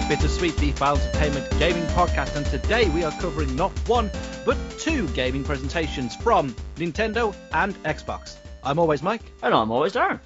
[0.00, 4.10] Hey, Bittersweet, the File Entertainment Gaming Podcast, and today we are covering not one,
[4.46, 8.36] but two gaming presentations from Nintendo and Xbox.
[8.64, 9.20] I'm always Mike.
[9.42, 10.18] And I'm always Darren.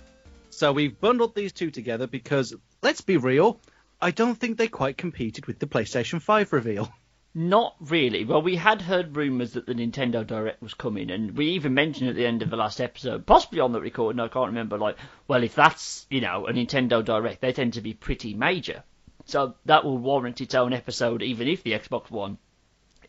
[0.51, 3.61] So we've bundled these two together because, let's be real,
[4.01, 6.93] I don't think they quite competed with the PlayStation 5 reveal.
[7.35, 8.25] Not really.
[8.25, 12.09] Well, we had heard rumours that the Nintendo Direct was coming, and we even mentioned
[12.11, 14.99] at the end of the last episode, possibly on the recording, I can't remember, like,
[15.27, 18.85] well, if that's, you know, a Nintendo Direct, they tend to be pretty major.
[19.27, 22.39] So that will warrant its own episode, even if the Xbox One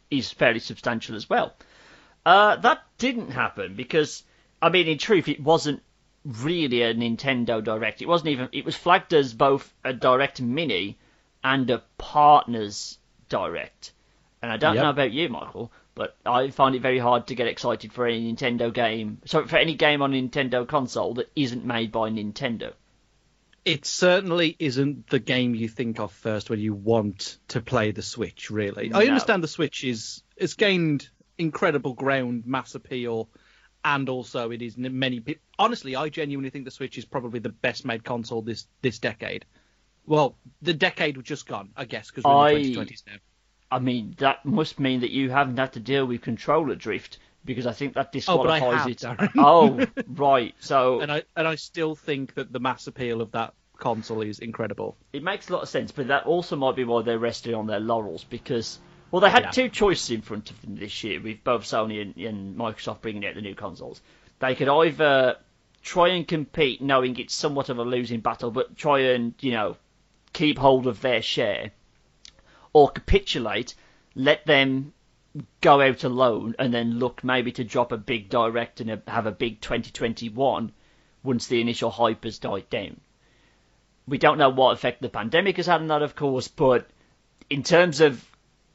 [0.10, 1.54] is fairly substantial as well.
[2.26, 4.24] Uh, that didn't happen because,
[4.62, 5.84] I mean, in truth, it wasn't
[6.24, 8.02] really a Nintendo Direct.
[8.02, 8.50] It wasn't even.
[8.52, 10.98] It was flagged as both a Direct Mini
[11.44, 12.98] and a Partners
[13.30, 13.92] Direct.
[14.42, 14.84] And I don't Yep.
[14.84, 18.34] know about you, Michael, but I find it very hard to get excited for any
[18.34, 19.20] Nintendo game.
[19.26, 22.74] So for any game on a Nintendo console that isn't made by Nintendo.
[23.66, 28.04] It certainly isn't the game you think of first when you want to play the
[28.04, 28.92] Switch, really.
[28.94, 33.28] I understand the Switch is it's gained incredible ground, mass appeal,
[33.84, 35.20] and also it is many.
[35.20, 39.00] pe- Honestly, I genuinely think the Switch is probably the best made console this this
[39.00, 39.46] decade.
[40.06, 43.14] Well, the decade was just gone, I guess, because we're I- in the 2020s now.
[43.72, 47.68] I mean, that must mean that you haven't had to deal with controller drift because
[47.68, 49.04] I think that Oh, but I disqualifies have, it.
[49.38, 50.54] Oh, right.
[50.60, 54.40] So And I and I still think that the mass appeal of that console is
[54.40, 54.98] incredible.
[55.14, 57.68] it makes a lot of sense, but that also might be why they're resting on
[57.68, 58.80] their laurels because,
[59.12, 59.52] well, they had Yeah.
[59.52, 63.26] two choices in front of them this year with both Sony and, and Microsoft bringing
[63.26, 64.02] out the new consoles.
[64.40, 65.38] They could either
[65.82, 69.78] try and compete, knowing it's somewhat of a losing battle, but try and you know
[70.34, 71.72] keep hold of their share,
[72.74, 73.76] or capitulate,
[74.16, 74.94] let them
[75.62, 79.32] go out alone, and then look maybe to drop a big direct and have a
[79.32, 80.72] big 2021
[81.24, 83.00] once the initial hype has died down.
[84.08, 86.88] We don't know what effect the pandemic has had on that, of course, but
[87.50, 88.24] in terms of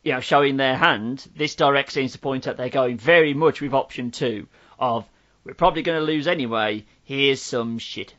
[0.03, 3.61] you know showing their hand, this direct seems to point out they're going very much
[3.61, 4.47] with option two
[4.79, 5.09] of
[5.45, 6.85] we're probably going to lose anyway.
[7.05, 8.15] Here's some shit.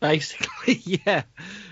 [0.00, 1.22] Basically, yeah,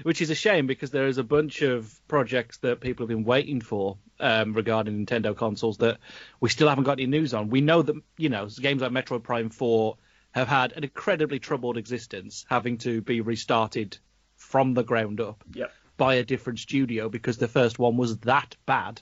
[0.02, 3.24] which is a shame because there is a bunch of projects that people have been
[3.24, 5.98] waiting for um, regarding Nintendo consoles that
[6.40, 7.50] we still haven't got any news on.
[7.50, 9.96] We know that you know games like Metroid Prime 4
[10.32, 13.98] have had an incredibly troubled existence, having to be restarted
[14.36, 15.72] from the ground up Yep.
[15.96, 19.00] by a different studio because the first one was that bad.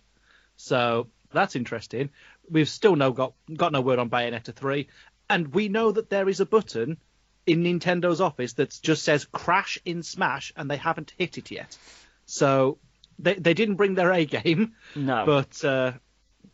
[0.57, 2.11] So that's interesting.
[2.49, 4.89] We've still no got got no word on Bayonetta 3,
[5.29, 6.97] and we know that there is a button
[7.47, 11.77] in Nintendo's office that just says crash in Smash, and they haven't hit it yet.
[12.25, 12.79] So
[13.19, 15.25] they they didn't bring their A game, No.
[15.27, 15.93] but uh,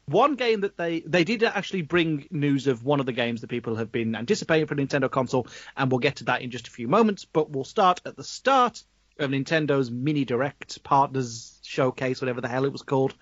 [0.07, 3.49] one game that they they did actually bring news of one of the games that
[3.49, 5.47] people have been anticipating for Nintendo console,
[5.77, 7.25] and we'll get to that in just a few moments.
[7.25, 8.83] But we'll start at the start
[9.19, 13.15] of Nintendo's mini direct partners showcase, whatever the hell it was called,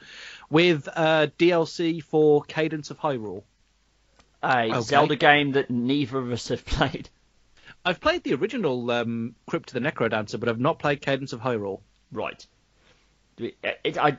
[0.48, 3.42] with uh, DLC for Cadence of Hyrule.
[4.42, 4.80] a okay.
[4.80, 7.08] Zelda game that neither of us have played.
[7.84, 11.40] I've played the original um, Crypt of the Necrodancer, but I've not played Cadence of
[11.40, 11.80] Hyrule.
[12.12, 12.46] Right.
[13.40, 14.18] Uh, It, I,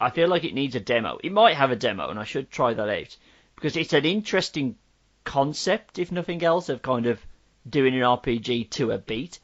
[0.00, 1.18] I feel like it needs a demo.
[1.22, 3.16] It might have a demo, and I should try that out
[3.54, 4.76] because it's an interesting
[5.24, 7.20] concept, if nothing else, of kind of
[7.68, 9.40] doing an RPG to a beat.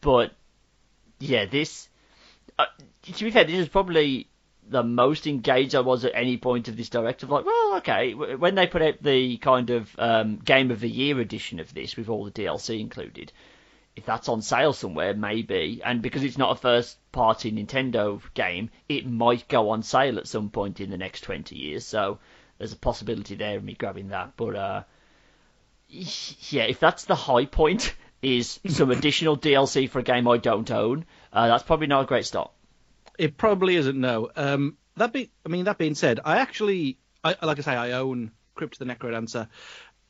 [0.00, 0.32] But
[1.18, 1.88] yeah, this.
[2.58, 2.66] Uh,
[3.02, 4.28] to be fair, this is probably
[4.68, 7.22] the most engaged I was at any point of this direct.
[7.22, 10.88] Of like, well, okay, when they put out the kind of um, Game of the
[10.88, 13.32] Year edition of this with all the DLC included,
[13.96, 15.80] if that's on sale somewhere, maybe.
[15.82, 20.28] And because it's not a first party Nintendo game, it might go on sale at
[20.28, 21.86] some point in the next 20 years.
[21.86, 22.18] So
[22.58, 24.34] there's a possibility there of me grabbing that.
[24.36, 24.82] But uh,
[25.88, 30.70] yeah, if that's the high point, is some additional DLC for a game I don't
[30.70, 32.50] own, uh, that's probably not a great start.
[33.18, 33.98] It probably isn't.
[33.98, 34.30] No.
[34.36, 37.92] Um, that be, I mean, that being said, I actually, I, like I say, I
[37.92, 39.48] own Crypt of the Necrodancer,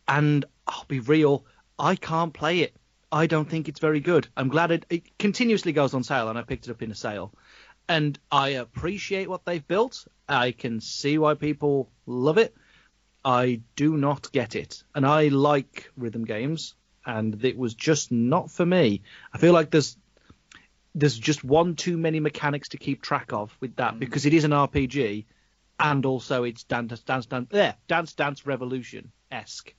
[0.09, 1.45] and I'll be real,
[1.79, 2.75] I can't play it.
[3.17, 4.29] I don't think it's very good.
[4.37, 6.95] I'm glad it, it continuously goes on sale, and I picked it up in a
[6.95, 7.33] sale,
[7.89, 10.07] and I appreciate what they've built.
[10.29, 12.55] I can see why people love it.
[13.25, 16.75] I do not get it, and I like rhythm games,
[17.07, 19.01] and it was just not for me.
[19.33, 19.97] I feel like there's
[20.95, 23.99] there's just one too many mechanics to keep track of with that mm.
[23.99, 25.25] because it is an RPG
[25.81, 27.47] and also it's dance dance dance
[27.87, 29.75] dance dance revolution esque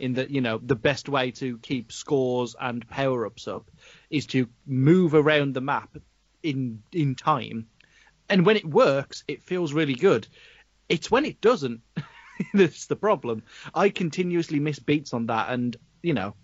[0.00, 3.70] in that you know the best way to keep scores and power ups up
[4.10, 5.96] is to move around the map
[6.42, 7.66] in in time
[8.28, 10.26] and when it works it feels really good
[10.88, 11.80] it's when it doesn't
[12.54, 13.42] that's the problem
[13.74, 16.34] i continuously miss beats on that and you know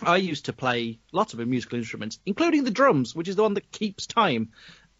[0.00, 3.54] I used to play lots of musical instruments, including the drums, which is the one
[3.54, 4.50] that keeps time.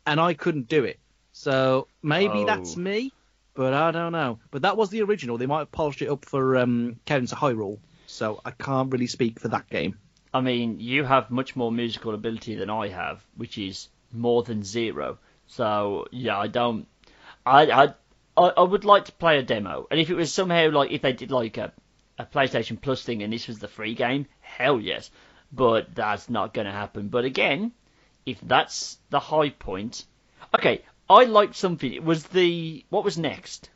[0.06, 0.99] and I couldn't do it.
[1.32, 2.46] So maybe Oh.
[2.46, 3.12] that's me,
[3.58, 4.38] but I don't know.
[4.52, 5.37] But that was the original.
[5.37, 9.08] They might have polished it up for um, Cadence of Hyrule, so I can't really
[9.08, 9.99] speak for that game.
[10.32, 14.62] I mean, you have much more musical ability than I have, which is more than
[14.62, 15.19] zero.
[15.49, 16.87] So yeah, I don't.
[17.44, 17.94] I I
[18.37, 21.02] I I would like to play a demo, and if it was somehow like if
[21.02, 21.72] they did like a
[22.16, 25.11] a PlayStation Plus thing and this was the free game, hell yes.
[25.50, 27.08] But that's not going to happen.
[27.08, 27.72] But again,
[28.25, 30.04] if that's the high point,
[30.54, 30.82] okay.
[31.10, 31.93] I liked something.
[31.93, 33.70] It was the what was next?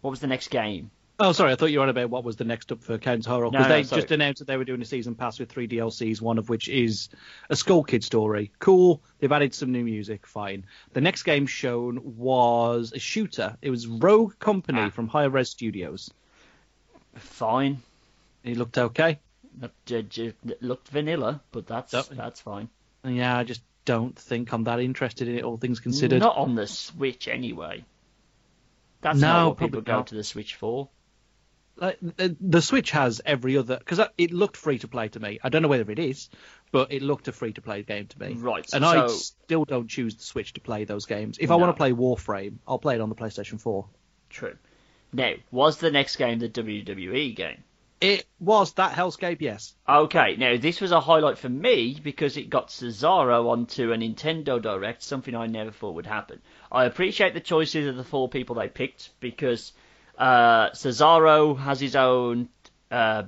[0.00, 0.90] What was the next game?
[1.22, 3.52] Oh, sorry, I thought you were on about what was the next up for Hyrule
[3.52, 5.68] No, because no, they just announced that they were doing a season pass with three
[5.68, 7.10] DLCs, one of which is
[7.50, 8.50] a Skull Kid story.
[8.58, 9.02] Cool.
[9.18, 10.26] They've added some new music.
[10.26, 10.64] Fine.
[10.94, 13.58] The next game shown was a shooter.
[13.60, 14.88] It was Rogue Company Ah.
[14.88, 16.10] from Hi-Rez Studios.
[17.16, 17.82] Fine.
[18.42, 19.18] It looked okay.
[19.90, 22.06] It looked vanilla, but that's Yep.
[22.12, 22.70] that's fine.
[23.04, 23.60] Yeah, I just
[23.90, 26.20] don't think I'm that interested in it, all things considered.
[26.20, 27.84] Not on the Switch anyway.
[29.00, 30.06] That's No, not what people go not.
[30.08, 30.88] to the Switch for.
[31.74, 35.40] Like, the, the Switch has every other because it looked free to play to me.
[35.42, 36.28] I don't know whether it is,
[36.70, 38.34] but it looked a free to play game to me.
[38.34, 41.38] Right, And I still don't choose the Switch to play those games.
[41.40, 43.88] If I want to play Warframe, I'll play it on the PlayStation 4.
[44.28, 44.56] True.
[45.12, 47.64] Now, was the next game the WWE game?
[48.00, 49.74] It was that Hellscape, yes.
[49.86, 54.60] Okay, now this was a highlight for me because it got Cesaro onto a Nintendo
[54.60, 56.40] Direct, something I never thought would happen.
[56.72, 59.72] I appreciate the choices of the four people they picked because
[60.16, 62.48] uh, Cesaro has his own.
[62.90, 63.24] Uh,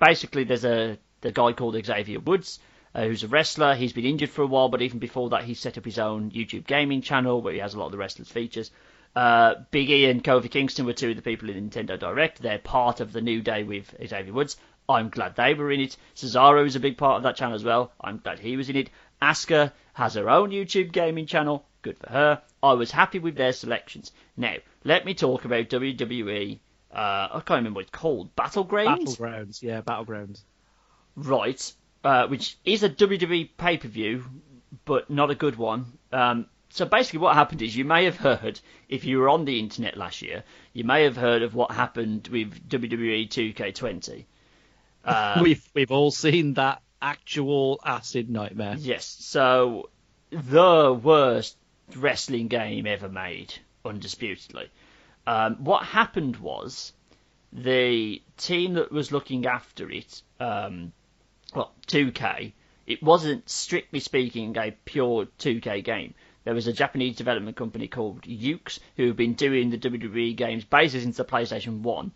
[0.00, 2.60] basically, there's a the guy called Xavier Woods.
[2.94, 3.74] Uh, who's a wrestler?
[3.74, 6.30] He's been injured for a while, but even before that, he set up his own
[6.30, 8.70] YouTube gaming channel where he has a lot of the wrestlers' features.
[9.14, 12.40] Uh, Big E and Kofi Kingston were two of the people in Nintendo Direct.
[12.40, 14.56] They're part of the New Day with Xavier Woods.
[14.88, 15.96] I'm glad they were in it.
[16.14, 17.92] Cesaro is a big part of that channel as well.
[18.00, 18.90] I'm glad he was in it.
[19.22, 21.64] Asuka has her own YouTube gaming channel.
[21.82, 22.42] Good for her.
[22.62, 24.12] I was happy with their selections.
[24.36, 26.58] Now, let me talk about WWE.
[26.92, 28.34] Uh, I can't remember what it's called.
[28.34, 29.16] Battlegrounds?
[29.16, 30.42] Battlegrounds, yeah, Battlegrounds.
[31.16, 31.72] Right,
[32.04, 34.24] uh, which is a WWE pay per view,
[34.84, 35.86] but not a good one.
[36.12, 39.58] Um, so basically, what happened is you may have heard, if you were on the
[39.58, 44.24] internet last year, you may have heard of what happened with WWE 2K20.
[45.04, 48.76] Uh, we've we've all seen that actual acid nightmare.
[48.78, 49.90] Yes, so
[50.30, 51.56] the worst
[51.96, 53.52] wrestling game ever made,
[53.84, 54.70] undisputedly.
[55.26, 56.92] Um, what happened was
[57.52, 60.92] the team that was looking after it, um,
[61.54, 62.52] well, 2K,
[62.86, 66.14] it wasn't strictly speaking a pure 2K game.
[66.44, 70.64] There was a Japanese development company called Yuke's who have been doing the WWE games
[70.64, 72.12] basically since the PlayStation 1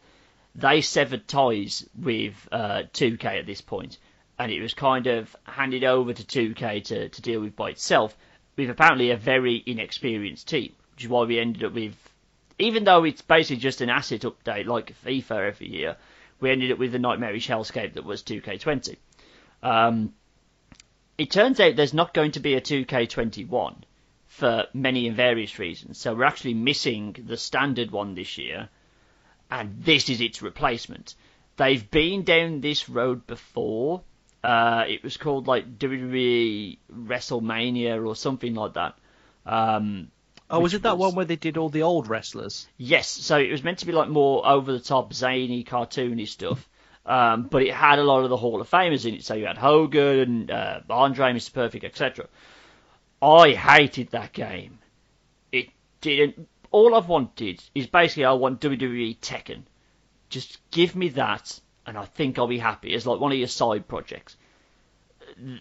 [0.55, 3.99] they severed ties with uh, 2K at this point,
[4.38, 8.17] and it was kind of handed over to 2K to, to deal with by itself,
[8.56, 11.97] with apparently a very inexperienced team, which is why we ended up with,
[12.59, 15.97] even though it's basically just an asset update like FIFA every year,
[16.38, 18.97] we ended up with the nightmarish hellscape that was 2K20.
[19.62, 20.15] Um,
[21.19, 23.75] it turns out there's not going to be a 2K21
[24.39, 28.69] for many and various reasons, so we're actually missing the standard one this year
[29.50, 31.14] and this is its replacement.
[31.57, 34.03] They've been down this road before.
[34.43, 38.97] Uh, it was called like WWE WrestleMania or something like that.
[39.47, 40.11] Um,
[40.50, 42.67] Oh, was it that was- one where they did all the old wrestlers?
[42.76, 46.69] Yes, so it was meant to be like more over the top, zany, cartoony stuff.
[47.07, 49.25] Um, but it had a lot of the Hall of Famers in it.
[49.25, 51.53] So you had Hogan and uh, Andre, Mr.
[51.53, 52.26] Perfect, etc.
[53.25, 54.78] I hated that game.
[55.50, 55.69] It
[56.00, 56.49] didn't.
[56.71, 59.62] All I've wanted is basically I want WWE Tekken.
[60.28, 62.93] Just give me that, and I think I'll be happy.
[62.93, 64.37] It's like one of your side projects.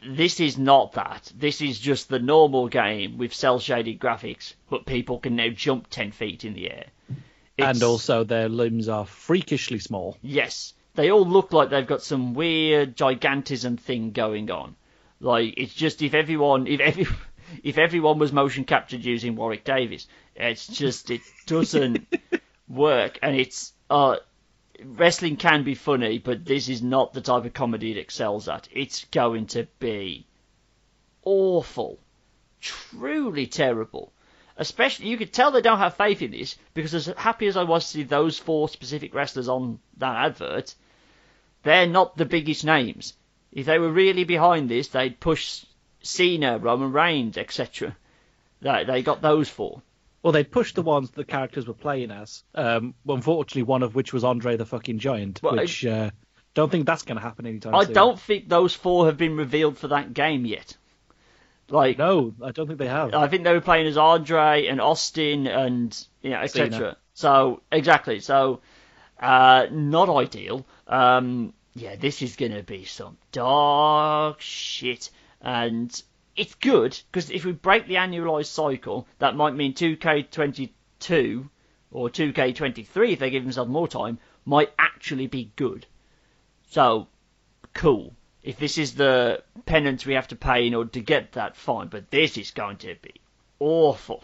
[0.08, 1.32] This is not that.
[1.36, 5.88] This is just the normal game with cel shaded graphics, but people can now jump
[5.89, 6.86] ten feet in the air.
[7.58, 10.17] It's- And also their limbs are freakishly small.
[10.22, 14.75] Yes, they all look like they've got some weird gigantism thing going on.
[15.20, 17.08] Like it's just if everyone, if every,
[17.63, 22.07] if everyone was motion captured using Warwick Davis, it's just it doesn't
[22.67, 24.17] work, and it's uh,
[24.83, 28.67] wrestling can be funny, but this is not the type of comedy it excels at.
[28.72, 30.25] It's going to be
[31.24, 32.00] awful,
[32.60, 34.12] truly terrible.
[34.55, 37.63] Especially, you could tell they don't have faith in this because as happy as I
[37.63, 40.75] was to see those four specific wrestlers on that advert,
[41.63, 43.13] they're not the biggest names.
[43.51, 45.65] If they were really behind this, they'd push
[46.03, 47.95] Cena, Roman Reigns, etc.
[48.62, 49.81] They, they got those four.
[50.22, 52.43] Well, they pushed the ones the characters were playing as.
[52.55, 56.12] Um, unfortunately, one of which was Andre the fucking Giant, Well, I- which uh,
[56.53, 57.93] don't think that's going to happen anytime I soon.
[57.93, 60.77] don't think those four have been revealed for that game yet.
[61.69, 63.13] Like No, I don't think they have.
[63.13, 66.98] I think they were playing as Andre and Austin and you know etc.
[67.15, 68.19] So exactly.
[68.19, 68.60] So
[69.19, 70.65] uh, not ideal.
[70.88, 75.10] Um, yeah, this is gonna be some dark shit,
[75.43, 76.01] and
[76.35, 81.50] it's good because if we break the annualized cycle, that might mean 2K22
[81.91, 85.85] or 2K23 if they give themselves more time might actually be good.
[86.69, 87.07] So
[87.73, 88.15] cool.
[88.41, 91.88] If this is the penance we have to pay in order to get that, fine.
[91.88, 93.13] But this is going to be
[93.59, 94.23] awful.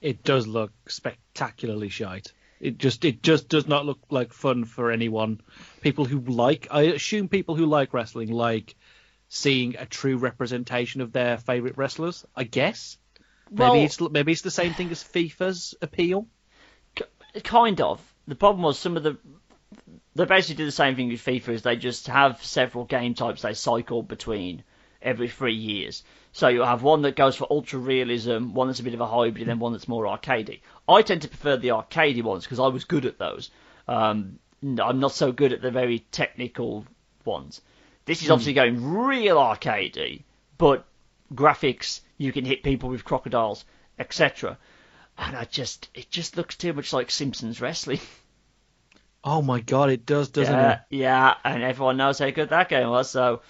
[0.00, 2.32] It does look spectacularly shite.
[2.60, 5.40] It just it just does not look like fun for anyone.
[5.80, 8.74] People who like, I assume people who like wrestling like
[9.30, 12.26] seeing a true representation of their favorite wrestlers.
[12.36, 12.98] I guess.
[13.50, 16.26] Well- maybe it's maybe it's the same thing as FIFA's appeal.
[17.44, 18.00] Kind of.
[18.26, 19.16] The problem was some of the
[20.16, 23.42] they basically do the same thing with FIFA is they just have several game types
[23.42, 24.64] they cycle between
[25.00, 26.02] every three years.
[26.32, 29.06] So you'll have one that goes for ultra realism, one that's a bit of a
[29.06, 30.60] hybrid, and then one that's more arcadey.
[30.88, 33.50] I tend to prefer the arcadey ones because I was good at those.
[33.86, 36.84] Um, I'm not so good at the very technical
[37.24, 37.60] ones.
[38.04, 40.22] This is obviously going real arcadey,
[40.58, 40.84] but
[41.32, 43.64] graphics, you can hit people with crocodiles,
[43.98, 44.58] etc.
[45.18, 48.00] And I just, it just looks too much like Simpsons wrestling.
[49.22, 50.80] Oh my god, it does, doesn't yeah, it?
[50.96, 53.10] yeah, and everyone knows how good that game was.
[53.10, 53.42] So,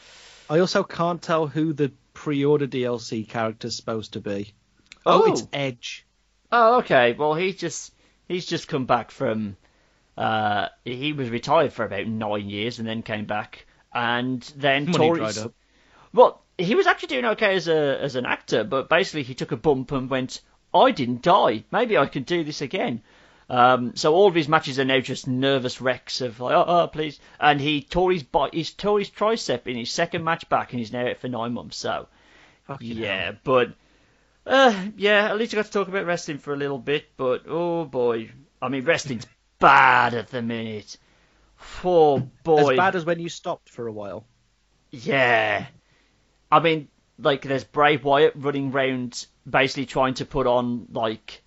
[0.48, 4.52] I also can't tell who the pre-order DLC character's supposed to be.
[5.06, 5.32] Oh, Oh.
[5.32, 6.04] it's Edge.
[6.50, 7.12] oh, okay.
[7.12, 7.94] Well, he just
[8.26, 9.56] he's just come back from.
[10.18, 14.96] Uh, he was retired for about nine years and then came back and then Money
[14.96, 15.54] tore dried up.
[16.12, 19.52] Well, he was actually doing okay as a as an actor, but basically he took
[19.52, 20.42] a bump and went,
[20.74, 21.64] "I didn't die.
[21.70, 23.02] Maybe I can do this again."
[23.48, 26.86] Um, so all of his matches are now just nervous wrecks of like, "Oh, oh
[26.86, 30.72] please!" And he tore his bi- he tore his tricep in his second match back,
[30.72, 31.76] and he's now out for nine months.
[31.76, 32.06] So
[32.64, 33.36] Fucking yeah, hell.
[33.42, 33.72] but
[34.46, 37.06] uh, yeah, at least I got to talk about wrestling for a little bit.
[37.16, 38.30] But oh boy,
[38.62, 39.26] I mean wrestling's
[39.58, 40.96] bad at the minute.
[41.84, 44.24] Oh boy, As bad as when you stopped for a while.
[44.90, 45.66] yeah.
[46.52, 46.88] I mean,
[47.18, 51.42] like, there's Bray Wyatt running around basically trying to put on, like,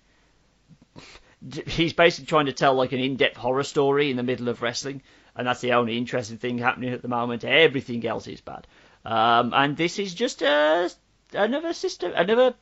[1.66, 4.62] he's basically trying to tell, like, an in depth horror story in the middle of
[4.62, 5.02] wrestling,
[5.36, 7.44] and that's the only interesting thing happening at the moment.
[7.44, 8.66] Everything else is bad.
[9.04, 10.88] Um, and this is just uh,
[11.34, 12.54] another system, another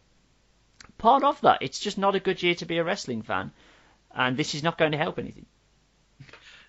[0.98, 1.58] part of that.
[1.62, 3.52] It's just not a good year to be a wrestling fan,
[4.14, 5.46] and this is not going to help anything.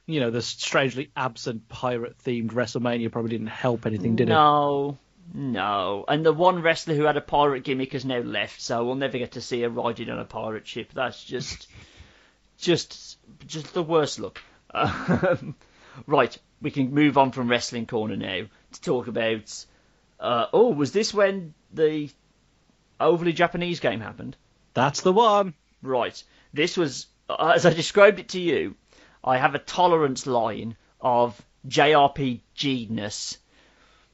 [0.06, 4.34] You know, the strangely absent pirate-themed WrestleMania probably didn't help anything, did it?
[4.34, 4.98] no,
[5.34, 6.04] no.
[6.08, 9.18] And the one wrestler who had a pirate gimmick has now left, so we'll never
[9.18, 10.90] get to see her riding on a pirate ship.
[10.94, 11.68] That's just,
[12.58, 13.18] just,
[13.48, 14.42] just the worst look.
[14.72, 15.56] Um,
[16.08, 19.66] right, we can move on from wrestling corner now to talk about.
[20.20, 22.10] Uh, oh, was this when the
[23.00, 24.36] overly Japanese game happened?
[24.74, 25.54] That's the one.
[25.82, 26.22] Right.
[26.54, 28.76] This was, uh, as I described it to you,
[29.24, 33.38] I have a tolerance line of JRPG-ness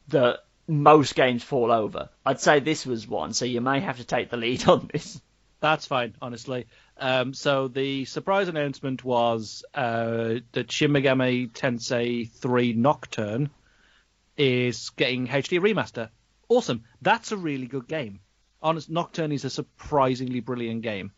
[0.09, 2.09] that most games fall over.
[2.25, 5.19] I'd say this was one, so you may have to take the lead on this.
[5.61, 6.67] That's fine, honestly.
[6.97, 13.49] Um, so the surprise announcement was uh, that Shin Megami Tensei 3 Nocturne
[14.37, 16.09] is getting HD remaster.
[16.47, 16.85] Awesome.
[17.01, 18.19] That's a really good game.
[18.61, 21.11] Honest, Nocturne is a surprisingly brilliant game.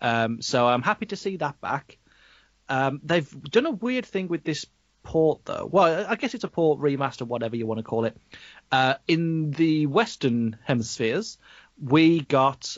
[0.00, 1.98] Um, so I'm happy to see that back.
[2.68, 4.66] Um, they've done a weird thing with this
[5.02, 5.68] port, though.
[5.70, 8.16] Well, I guess it's a port, remaster, whatever you want to call it.
[8.70, 11.38] Uh, in the Western hemispheres,
[11.82, 12.76] we got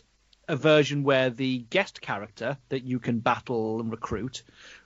[0.49, 4.42] a version where the guest character that you can battle and recruit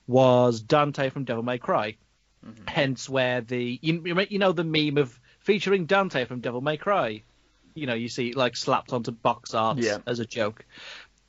[0.06, 1.96] was Dante from Devil May Cry.
[2.68, 7.22] Hence, where the you, you know the meme of featuring Dante from Devil May Cry.
[7.74, 9.98] You know, you see like slapped onto box art Yeah.
[10.06, 10.66] as a joke.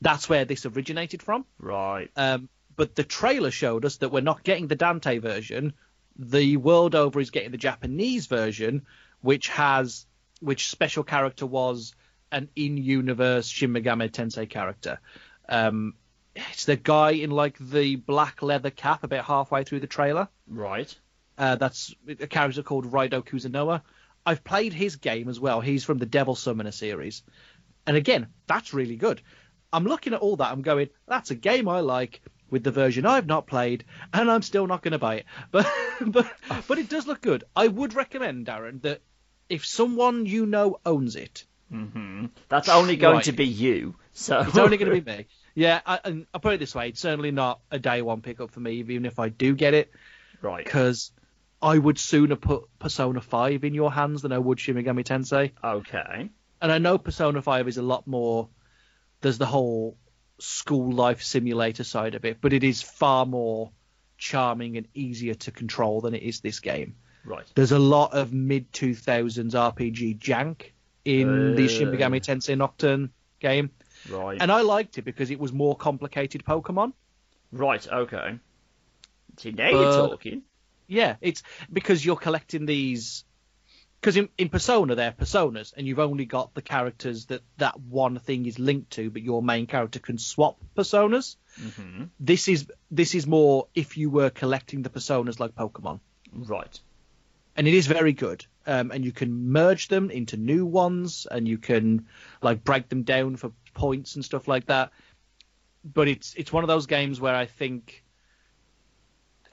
[0.01, 1.45] That's where this originated from.
[1.57, 2.11] Right.
[2.17, 5.73] Um, but the trailer showed us that we're not getting the Dante version.
[6.17, 8.85] The world over is getting the Japanese version,
[9.21, 10.05] which has
[10.41, 11.93] which special character was
[12.31, 14.99] an in-universe Shin Megami Tensei character.
[15.47, 15.93] Um,
[16.35, 20.27] it's the guy in like the black leather cap about halfway through the trailer.
[20.47, 20.93] Right.
[21.37, 23.81] Uh, that's a character called Raido Kuzunoha.
[24.25, 25.61] I've played his game as well.
[25.61, 27.23] He's from the Devil Summoner series.
[27.85, 29.21] And again, that's really good.
[29.71, 30.51] I'm looking at all that.
[30.51, 33.83] I'm going, that's a game I like with the version I've not played,
[34.13, 35.25] and I'm still not going to buy it.
[35.51, 35.67] But
[36.05, 36.27] but
[36.67, 37.45] but it does look good.
[37.55, 39.01] I would recommend, Darren, that
[39.49, 43.23] if someone you know owns it, hmm That's only going Right.
[43.25, 43.95] to be you.
[44.13, 45.27] So it's only going to be me.
[45.53, 48.51] Yeah, I, and I'll put it this way: it's certainly not a day one pickup
[48.51, 49.91] for me, even if I do get it,
[50.41, 50.65] right.
[50.65, 51.11] because
[51.61, 55.51] I would sooner put Persona 5 in your hands than I would Shin Megami Tensei.
[55.63, 56.29] Okay.
[56.61, 58.49] and I know Persona Five is a lot more.
[59.21, 59.97] There's the whole
[60.39, 63.71] school life simulator side of it, but it is far more
[64.17, 66.95] charming and easier to control than it is this game.
[67.25, 67.45] Right.
[67.55, 70.71] There's a lot of mid 2000s RPG jank
[71.03, 71.67] in the uh.
[71.67, 73.71] Shin Megami Tensei Nocturne game,
[74.09, 74.37] Right.
[74.39, 76.93] and I liked it because it was more complicated Pokemon.
[77.51, 77.87] Right.
[77.87, 78.39] Okay.
[79.37, 80.41] See, now But- you're talking.
[80.87, 81.41] Yeah, it's
[81.73, 83.23] because you're collecting these.
[84.05, 88.19] Because in, in Persona, they're personas, and you've only got the characters that that one
[88.19, 91.37] thing is linked to, but your main character can swap personas.
[91.59, 96.79] hmm This is this is more if you were collecting the personas like Pokemon, Right.
[97.55, 98.45] and it is very good.
[98.67, 102.05] Um, and you can merge them into new ones, and you can
[102.43, 104.91] like break them down for points and stuff like that.
[105.83, 108.03] But it's it's one of those games where I think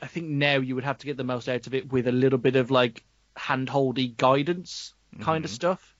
[0.02, 2.12] I think now you would have to get the most out of it with a
[2.12, 3.02] little bit of like
[3.36, 5.54] handholdy guidance kind of Mhm.
[5.54, 5.94] stuff.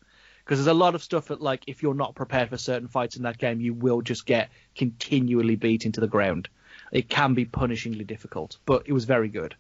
[0.45, 3.17] Because there's a lot of stuff that like if you're not prepared for certain fights
[3.17, 6.49] in that game, you will just get continually beat into the ground.
[6.91, 9.55] It can be punishingly difficult, but it was very good.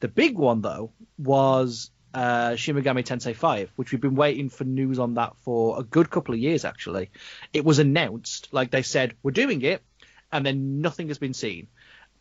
[0.00, 4.64] The big one though was uh, Shin Megami Tensei 5, which we've been waiting for
[4.64, 7.10] news on that for a good couple of years actually.
[7.52, 9.82] It was announced, like they said, we're doing it,
[10.30, 11.68] and then nothing has been seen.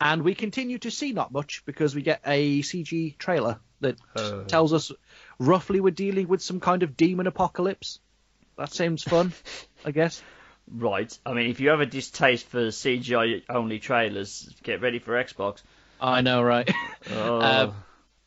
[0.02, 4.44] And we continue to see not much because we get a CG trailer that Uh.
[4.46, 4.92] tells us
[5.40, 8.00] roughly we're dealing with some kind of demon apocalypse.
[8.58, 9.32] That seems fun,
[9.86, 10.22] I guess.
[10.68, 11.16] Right.
[11.26, 15.62] I mean, if you have a distaste for CGI only trailers, get ready for Xbox.
[16.00, 16.70] I know, right?
[17.12, 17.40] Oh.
[17.42, 17.72] Uh,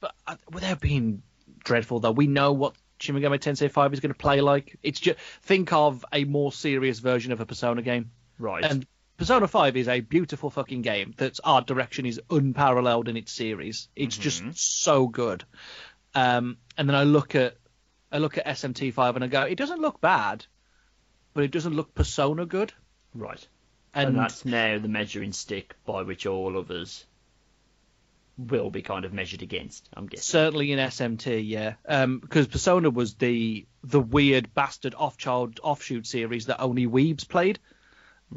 [0.00, 1.22] but uh, without being
[1.64, 4.78] dreadful, though, we know what Shin Megami Tensei 5 is going to play like.
[4.82, 8.62] It's just think of a more serious version of a Persona game, right.
[8.64, 8.86] and
[9.24, 11.14] Persona 5 is a beautiful fucking game.
[11.16, 13.88] That's art direction is unparalleled in its series.
[13.96, 14.20] It's Mhm.
[14.20, 15.44] just so good.
[16.14, 17.56] Um, and then I look at
[18.12, 20.44] I look at SMT 5 and I go, it doesn't look bad,
[21.32, 22.74] but it doesn't look Persona good.
[23.14, 23.48] right.
[23.94, 27.06] And, And, that's now the measuring stick by which all others
[28.36, 29.88] will be kind of measured against.
[29.94, 30.22] I'm guessing.
[30.22, 31.76] Certainly in SMT, yeah,
[32.20, 37.58] because Persona was the the weird bastard off-child offshoot series that only weebs played,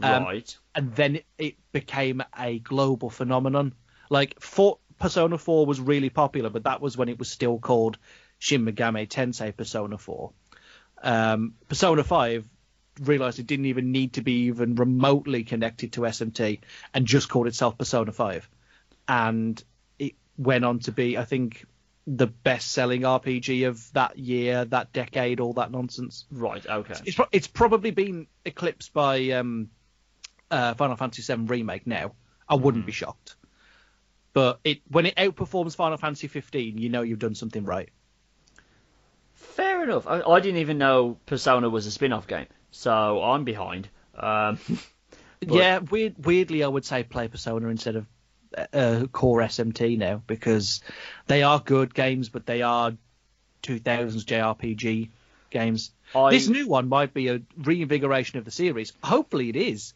[0.01, 0.57] um, right.
[0.75, 3.73] and then it became a global phenomenon.
[4.09, 7.97] Like for, Persona 4 was really popular, but that was when it was still called
[8.39, 10.31] Shin Megami Tensei Persona 4.
[11.03, 12.45] Um, Persona 5
[13.01, 16.59] realized it didn't even need to be even remotely connected to SMT
[16.93, 18.49] and just called itself Persona 5.
[19.07, 19.63] And
[19.99, 21.65] it went on to be, I think,
[22.07, 26.25] the best selling RPG of that year, that decade, all that nonsense.
[26.31, 26.65] Right.
[26.65, 26.95] Okay.
[27.05, 29.69] It's, pro- it's probably been eclipsed by um,
[30.51, 32.13] uh, Final Fantasy VII Remake now.
[32.49, 33.35] I wouldn't be shocked.
[34.33, 37.89] But it when it outperforms Final Fantasy 15, you know you've done something right.
[39.33, 40.07] Fair enough.
[40.07, 43.89] I, I didn't even know Persona was a spin-off game, so I'm behind.
[44.15, 44.59] Um,
[45.39, 48.07] But- yeah, weird, weirdly, I would say play Persona instead of
[48.73, 50.81] uh, core SMT now because
[51.27, 52.93] they are good games, but they are
[53.61, 55.09] 2000s JRPG
[55.51, 55.91] games.
[56.15, 58.93] I, This new one might be a reinvigoration of the series.
[59.03, 59.93] Hopefully, it is.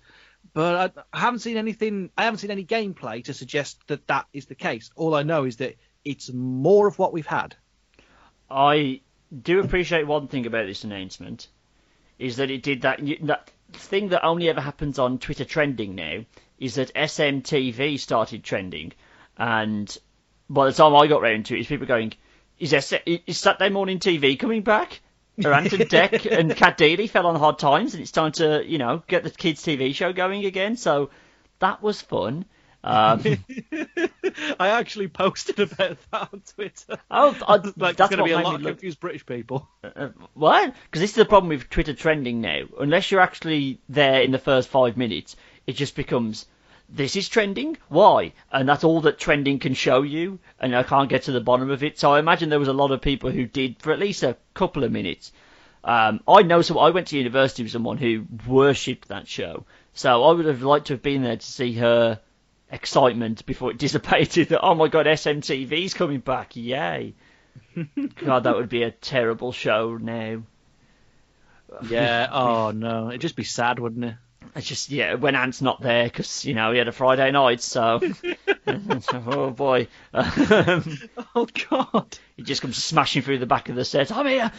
[0.54, 2.10] But I, haven't seen anything.
[2.18, 4.92] I haven't seen any gameplay to suggest that that is the case.
[4.96, 7.56] All I know is that it's more of what we've had.
[8.50, 9.02] I
[9.42, 11.48] do appreciate one thing about this announcement
[12.20, 16.24] is that it did that that thing that only ever happens on Twitter trending now
[16.60, 18.92] is that SMTV started trending,
[19.38, 19.98] and
[20.50, 22.14] by the time I got round to it, is people going,
[22.60, 25.00] "Is S- is Saturday morning TV coming back?"
[25.44, 28.78] Or Ant and Dec and Cat fell on hard times, and it's time to you
[28.78, 30.76] know get the kids' TV show going again.
[30.76, 31.10] So
[31.60, 32.46] that was fun.
[32.84, 33.22] Um,
[34.60, 36.98] I actually posted about that on Twitter.
[37.12, 39.70] oh, I, like, that's going to be a lot of look- confused British people.
[39.84, 40.74] Uh, what?
[40.86, 42.64] Because this is the problem with Twitter trending now.
[42.80, 45.36] Unless you're actually there in the first five minutes,
[45.68, 46.48] it just becomes
[46.94, 47.78] this is trending.
[47.88, 48.34] Why?
[48.52, 50.40] And that's all that trending can show you.
[50.60, 51.98] And I can't get to the bottom of it.
[51.98, 54.38] So I imagine there was a lot of people who did for at least a
[54.54, 55.32] couple of minutes.
[55.84, 56.78] Um, I know some.
[56.78, 59.66] I went to university with someone who worshipped that show.
[59.94, 62.20] So I would have liked to have been there to see her
[62.72, 64.50] excitement before it dissipated.
[64.50, 66.56] That oh my god, SMTV's coming back!
[66.56, 67.16] Yay!
[68.16, 70.44] God, that would be a terrible show now.
[71.90, 72.28] Yeah.
[72.32, 74.16] Oh no, it'd just be sad, wouldn't it?
[74.56, 77.62] It's just yeah, when Ant's not there because you know he had a Friday night,
[77.62, 78.02] so
[78.68, 81.00] oh boy, um,
[81.36, 82.18] Oh God.
[82.36, 84.12] he just comes smashing through the back of the set.
[84.12, 84.52] I'm here.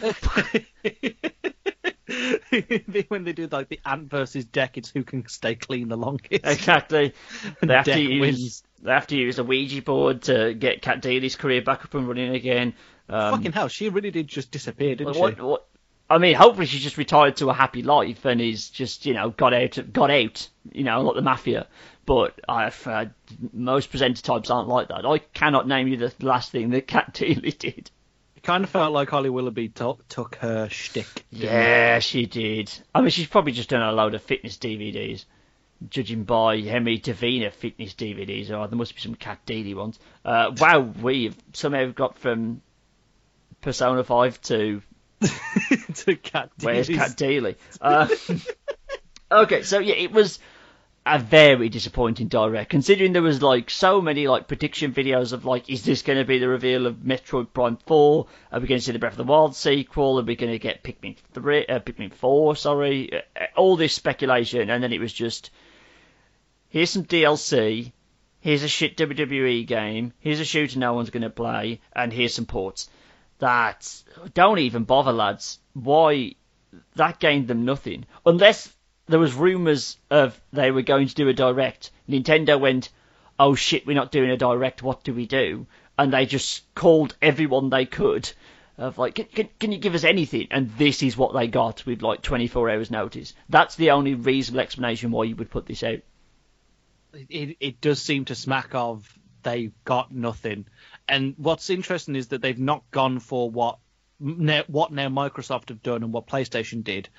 [3.07, 6.45] when they do like the ant versus Dec, it's who can stay clean the longest.
[6.45, 7.13] Exactly.
[7.61, 8.63] They have to use wins.
[8.81, 12.07] they have to use a Ouija board to get Cat Deeley's career back up and
[12.07, 12.73] running again.
[13.09, 15.41] Um, Fucking hell, she really did just disappear, didn't what, she?
[15.41, 15.67] what,
[16.09, 19.29] I mean, hopefully she's just retired to a happy life and is just, you know,
[19.31, 21.67] got out, got out, you know, like the mafia.
[22.05, 23.05] But I've uh,
[23.53, 25.05] most presenter types aren't like that.
[25.05, 27.89] I cannot name you the last thing that Cat Deeley did.
[28.35, 31.07] It kind of felt like Holly Willoughby to- took her shtick.
[31.31, 31.51] didn't it?
[31.51, 32.71] Yeah, she did.
[32.93, 35.25] I mean, she's probably just done a load of fitness DVDs.
[35.89, 39.99] Judging by Hemi Davina fitness DVDs, or there must be some Cat Deeley ones.
[40.23, 42.61] Uh, wow, we've somehow got from
[43.61, 44.81] Persona 5 to
[45.95, 47.55] to Cat Where's Cat Deeley?
[47.81, 48.07] Uh,
[49.31, 50.39] okay, so yeah, it was
[51.05, 55.69] a very disappointing direct, considering there was like so many like prediction videos of like,
[55.69, 58.27] is this going to be the reveal of Metroid Prime 4?
[58.51, 60.19] Are we going to see the Breath of the Wild sequel?
[60.19, 62.55] Are we going to get Pikmin 3, uh, Pikmin 4?
[62.55, 65.49] Sorry, uh, uh, all this speculation, and then it was just
[66.69, 67.91] here's some DLC.
[68.39, 70.13] Here's a shit WWE game.
[70.19, 72.89] Here's a shooter no one's going to play, and here's some ports.
[73.43, 74.03] That
[74.33, 75.59] don't even bother, lads.
[75.73, 76.35] Why?
[76.95, 78.05] That gained them nothing.
[78.25, 78.73] Unless
[79.07, 81.91] there was rumours of they were going to do a direct.
[82.07, 82.87] Nintendo went,
[83.37, 84.81] "Oh shit, we're not doing a direct.
[84.81, 88.31] What do we do?" And they just called everyone they could.
[88.77, 90.47] Of like, can, can, can you give us anything?
[90.49, 93.33] And this is what they got with like 24 hours notice.
[93.49, 95.99] That's the only reasonable explanation why you would put this out.
[97.13, 100.65] it, it does seem to smack of they got nothing.
[101.07, 103.79] And what's interesting is that they've not gone for what
[104.19, 107.09] now, what now Microsoft have done and what PlayStation did,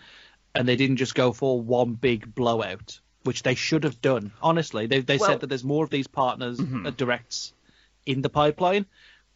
[0.55, 4.33] and they didn't just go for one big blowout, which they should have done.
[4.41, 7.53] Honestly, they they Well- said that there's more of these partners uh, directs
[8.07, 8.87] in the pipeline.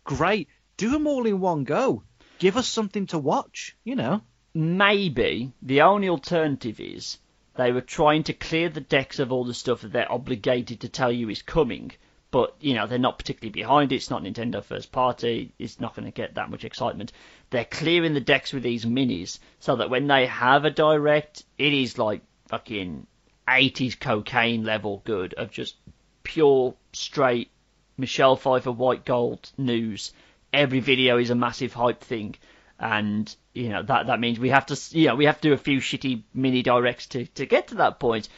[0.04, 2.02] Great, do them all in one go.
[2.38, 3.76] Give us something to watch.
[3.84, 4.22] You know.
[4.54, 7.18] maybe the only alternative is
[7.56, 10.88] they were trying to clear the decks of all the stuff that they're obligated to
[10.88, 11.92] tell you is coming,
[12.30, 13.96] but you know they're not particularly behind it.
[13.96, 15.52] It's not Nintendo first party.
[15.58, 17.12] It's not going to get that much excitement.
[17.50, 21.72] They're clearing the decks with these minis so that when they have a direct, it
[21.72, 23.06] is like fucking
[23.46, 25.76] 80s cocaine level good of just
[26.22, 27.50] pure straight
[27.96, 30.12] Michelle Pfeiffer white gold news.
[30.52, 32.36] Every video is a massive hype thing,
[32.78, 35.54] and you know that that means we have to you know we have to do
[35.54, 38.28] a few shitty mini directs to to get to that point.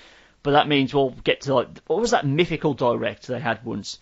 [0.42, 3.98] But that means we'll get to like what was that mythical direct they had once,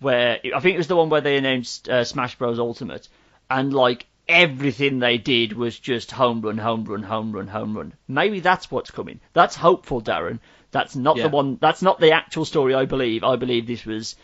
[0.00, 3.08] where I think it was the one where they announced uh, Smash Bros Ultimate,
[3.50, 7.92] and like everything they did was just home run, home run, home run, home run.
[8.06, 9.20] Maybe that's what's coming.
[9.32, 10.38] That's hopeful, Darren.
[10.70, 11.24] That's not Yeah.
[11.24, 11.58] the one.
[11.60, 12.74] That's not the actual story.
[12.74, 13.24] I believe.
[13.24, 14.16] I believe this was.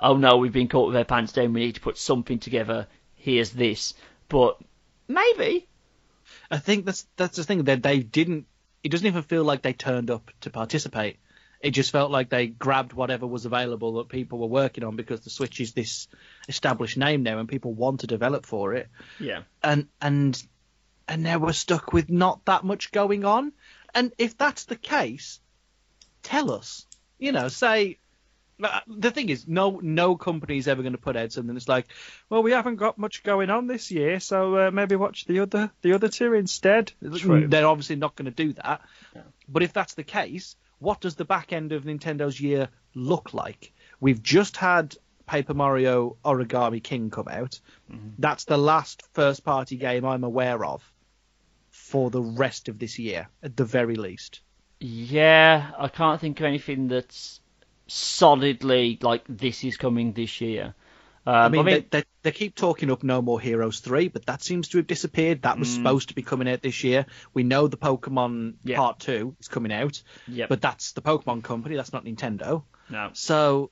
[0.00, 1.52] Oh no, we've been caught with our pants down.
[1.52, 2.88] We need to put something together.
[3.14, 3.94] Here's this.
[4.28, 4.58] But
[5.06, 5.68] maybe.
[6.50, 8.46] I think that's that's the thing that they didn't.
[8.82, 11.18] It doesn't even feel like they turned up to participate.
[11.60, 15.20] It just felt like they grabbed whatever was available that people were working on because
[15.20, 16.08] the Switch is this
[16.48, 18.88] established name now and people want to develop for it.
[19.20, 19.42] Yeah.
[19.62, 20.42] And and
[21.06, 23.52] and now we're stuck with not that much going on.
[23.94, 25.40] And if that's the case,
[26.22, 26.86] tell us.
[27.18, 27.98] You know, say
[28.86, 31.86] the thing is, no no company is ever going to put out something that's like,
[32.28, 35.70] well, we haven't got much going on this year, so uh, maybe watch the other
[35.82, 36.92] the other two instead.
[37.16, 37.46] True.
[37.46, 38.80] They're obviously not going to do that.
[39.14, 39.22] Yeah.
[39.48, 43.72] But if that's the case, what does the back end of Nintendo's year look like?
[44.00, 44.96] We've just had
[45.26, 47.60] Paper Mario Origami King come out.
[48.18, 50.82] That's the last first party game I'm aware of
[51.70, 54.40] for the rest of this year, at the very least.
[54.80, 57.40] Yeah, I can't think of anything that's
[57.92, 60.74] solidly like this is coming this year.
[61.24, 64.42] Um, I mean, They, they, they keep talking up No More Heroes 3, but that
[64.42, 65.42] seems to have disappeared.
[65.42, 67.06] That was supposed to be coming out this year.
[67.32, 68.76] We know the Pokemon Yeah.
[68.76, 70.48] Part 2 is coming out, Yep.
[70.48, 72.64] but that's the Pokemon company, that's not Nintendo.
[72.90, 73.70] no, So,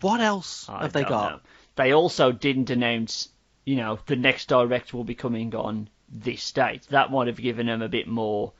[0.00, 1.32] what else I have they got?
[1.32, 1.40] know.
[1.76, 3.30] They also didn't announce,
[3.64, 6.86] you know, the next direct will be coming on this date.
[6.90, 8.52] That might have given them a bit more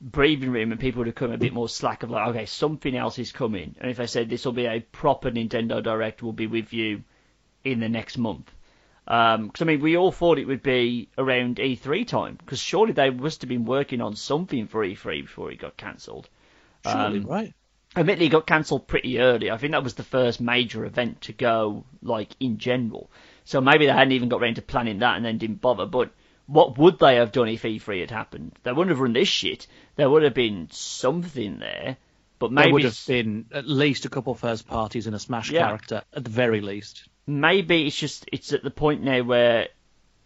[0.00, 2.96] breathing room and people would have come a bit more slack of like, okay, something
[2.96, 3.74] else is coming.
[3.80, 7.02] And if I said this will be a proper Nintendo Direct, we'll be with you
[7.64, 8.50] in the next month.
[9.04, 13.10] Because I mean, we all thought it would be around E3 time, because surely they
[13.10, 16.28] must have been working on something for E3 before it got cancelled.
[16.84, 17.52] Surely, Um, right?
[17.96, 19.50] admittedly it got cancelled pretty early.
[19.50, 23.10] I think that was the first major event to go, like in general.
[23.44, 25.86] So maybe they hadn't even got around to planning that and then didn't bother.
[25.86, 26.10] But
[26.50, 28.58] what would they have done if E3 had happened?
[28.64, 29.66] They wouldn't have run this shit.
[29.94, 31.96] There would have been something there.
[32.40, 35.50] But maybe there would have been at least a couple first parties and a Smash
[35.50, 35.66] Yeah.
[35.66, 37.04] character, at the very least.
[37.26, 39.68] maybe it's just it's at the point now where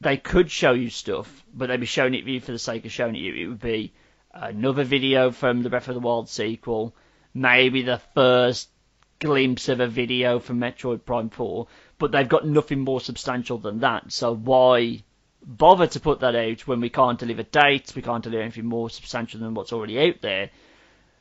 [0.01, 2.85] they could show you stuff, but they'd be showing it to you for the sake
[2.87, 3.35] of showing it you.
[3.35, 3.93] It would be
[4.33, 6.95] another video from the Breath of the Wild sequel,
[7.35, 8.71] maybe the first
[9.19, 11.67] glimpse of a video from Metroid Prime 4,
[11.99, 14.13] but they've got nothing more substantial than that.
[14.13, 15.03] So why
[15.45, 18.91] bother to put that out when we can't deliver dates, we can't deliver anything more
[18.91, 20.51] substantial than what's already out there,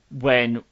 [0.09, 0.63] when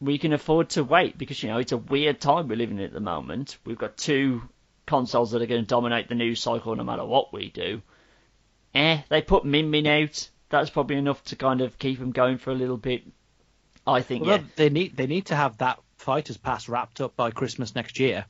[0.00, 2.84] we can afford to wait because, you know, it's a weird time we're living in
[2.84, 3.58] at the moment.
[3.64, 4.42] We've got two
[4.86, 7.82] consoles that are going to dominate the news cycle no matter what we do.
[8.74, 10.28] Eh, they put Min Min out.
[10.48, 13.02] That's probably enough to kind of keep them going for a little bit.
[13.86, 14.26] I think.
[14.26, 14.44] Well, yeah.
[14.56, 18.26] they need they need to have that fighters pass wrapped up by Christmas next year.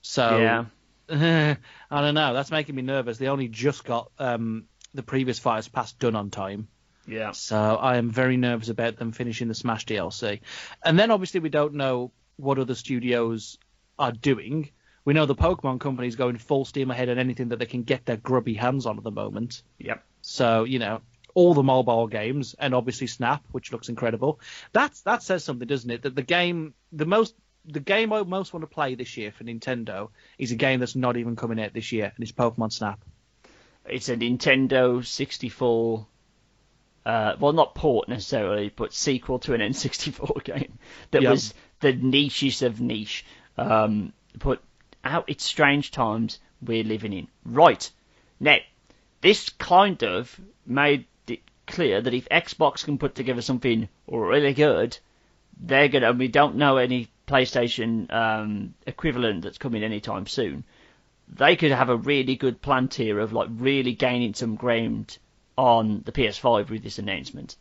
[0.00, 0.64] So Yeah.
[1.10, 1.56] I
[1.90, 2.34] don't know.
[2.34, 3.18] That's making me nervous.
[3.18, 6.68] They only just got um, the previous fighters pass done on time.
[7.06, 7.32] Yeah.
[7.32, 10.40] So I am very nervous about them finishing the Smash DLC.
[10.84, 13.58] And then obviously we don't know what other studios
[13.98, 14.70] are doing.
[15.04, 17.82] We know the Pokemon company is going full steam ahead on anything that they can
[17.82, 19.62] get their grubby hands on at the moment.
[19.78, 20.04] Yep.
[20.22, 21.00] So you know
[21.34, 24.40] all the mobile games and obviously Snap, which looks incredible.
[24.72, 26.02] That's that says something, doesn't it?
[26.02, 29.44] That the game, the most, the game I most want to play this year for
[29.44, 33.00] Nintendo is a game that's not even coming out this year, and it's Pokemon Snap.
[33.88, 36.06] It's a Nintendo 64.
[37.04, 40.78] Uh, well, not port necessarily, but sequel to an N64 game
[41.10, 41.30] that Yep.
[41.30, 43.24] was the nichest of niche.
[43.58, 44.62] Um, but
[45.04, 47.26] out it's strange times we're living in.
[47.44, 47.90] Right
[48.38, 48.58] now,
[49.20, 54.96] this kind of made it clear that if Xbox can put together something really good,
[55.60, 56.10] they're gonna.
[56.10, 60.64] And we don't know any PlayStation um, equivalent that's coming anytime soon.
[61.28, 65.18] They could have a really good plan here of like really gaining some ground
[65.56, 67.56] on the PS5 with this announcement.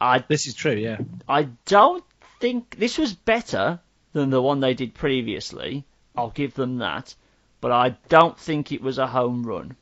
[0.00, 0.98] I This is true, yeah.
[1.28, 2.04] I don't
[2.40, 3.80] think this was better
[4.12, 5.84] than the one they did previously.
[6.16, 7.14] I'll give them that,
[7.60, 9.76] but I don't think it was a home run.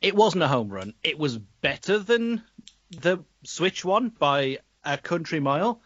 [0.00, 0.94] It wasn't a home run.
[1.02, 2.42] It was better than
[2.90, 5.80] the Switch one by a country mile,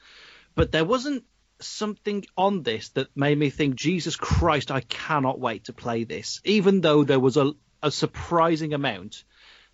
[0.54, 1.24] but there wasn't
[1.60, 6.40] something on this that made me think, Jesus Christ, I cannot wait to play this.
[6.44, 9.24] Even though there was a, a surprising amount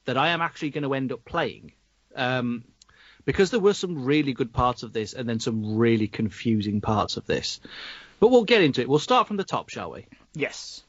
[0.05, 1.73] that I am actually going to end up playing.
[2.15, 2.65] Um,
[3.25, 7.17] because there were some really good parts of this and then some really confusing parts
[7.17, 7.61] of this.
[8.21, 8.89] But we'll get into it.
[8.89, 10.07] We'll start from the top, shall we?
[10.35, 10.83] Yes.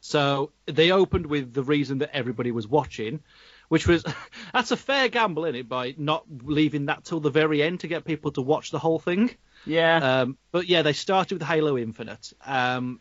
[0.00, 3.20] So they opened with the reason that everybody was watching,
[3.68, 4.04] which was
[4.52, 7.88] that's a fair gamble in it by not leaving that till the very end to
[7.88, 9.30] get people to watch the whole thing.
[9.66, 10.20] Yeah.
[10.20, 12.32] Um, but yeah, they started with Halo Infinite.
[12.44, 13.00] Um,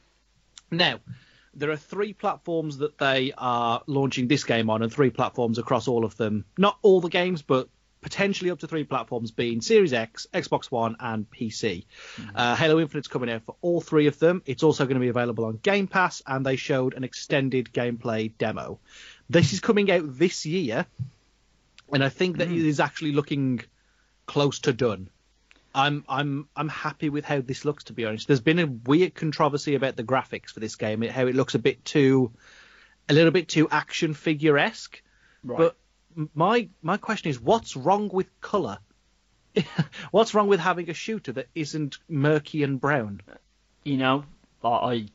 [0.72, 1.00] now
[1.54, 5.88] there are three platforms that they are launching this game on, and three platforms across
[5.88, 6.46] all of them.
[6.58, 7.70] Not all the games, but
[8.02, 11.86] potentially up to three platforms, being Series X, Xbox One, and PC.
[12.36, 14.42] Uh, Halo Infinite's coming out for all three of them.
[14.46, 18.32] It's also going to be available on Game Pass, and they showed an extended gameplay
[18.38, 18.80] demo.
[19.30, 20.86] This is coming out this year,
[21.92, 23.62] and I think that it is actually looking
[24.26, 25.10] close to done.
[25.76, 27.86] I'm I'm I'm happy with how this looks.
[27.86, 31.28] To be honest, there's been a weird controversy about the graphics for this game, how
[31.28, 32.32] it looks a bit too,
[33.10, 35.02] a little bit too action figure esque.
[35.44, 35.58] right.
[35.58, 35.76] But
[36.36, 38.78] my my question is, what's wrong with color?
[40.12, 43.22] what's wrong with having a shooter that isn't murky and brown?
[43.84, 44.24] you know,
[44.64, 45.08] I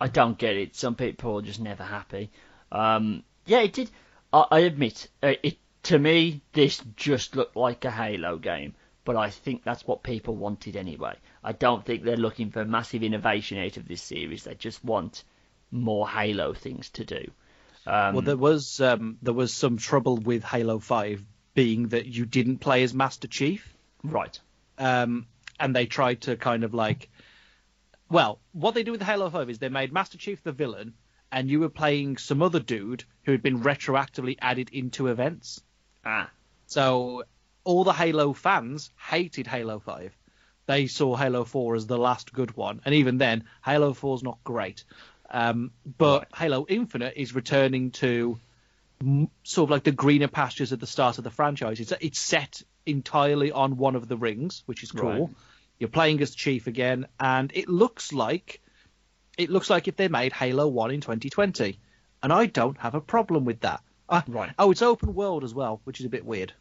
[0.00, 0.74] I- don't get it.
[0.76, 2.30] Some people are just never happy.
[2.72, 3.90] Um, yeah, it did.
[4.32, 9.16] I, I admit, uh, it to me this just looked like a Halo game, but
[9.16, 11.14] I think that's what people wanted anyway.
[11.42, 14.44] I don't think they're looking for massive innovation out of this series.
[14.44, 15.24] They just want
[15.70, 17.30] more Halo things to do.
[17.86, 22.26] Um, Well, there was um, there was some trouble with Halo Five, being that you
[22.26, 23.76] didn't play as Master Chief.
[24.04, 24.38] right.
[24.78, 25.26] um,
[25.60, 27.08] and they tried to kind of like,
[28.08, 30.94] well, what they do with Halo 5 is they made Master Chief the villain,
[31.30, 35.62] and you were playing some other dude who had been retroactively added into events.
[36.04, 36.30] Ah,
[36.66, 37.24] So
[37.64, 40.16] all the Halo fans hated Halo 5.
[40.66, 44.38] They saw Halo 4 as the last good one, and even then, Halo 4's not
[44.44, 44.84] great.
[45.30, 48.38] Um, but Halo Infinite is returning to
[49.00, 51.80] m- sort of like the greener pastures at the start of the franchise.
[51.80, 55.26] It's it's set entirely on one of the rings, which is cool.
[55.26, 55.28] Right.
[55.78, 58.60] You're playing as Chief again, and it looks like
[59.38, 61.78] it looks like if they made Halo One in 2020,
[62.22, 63.80] and I don't have a problem with that.
[64.08, 64.50] I- Right.
[64.58, 66.52] Oh, it's open world as well, which is a bit weird.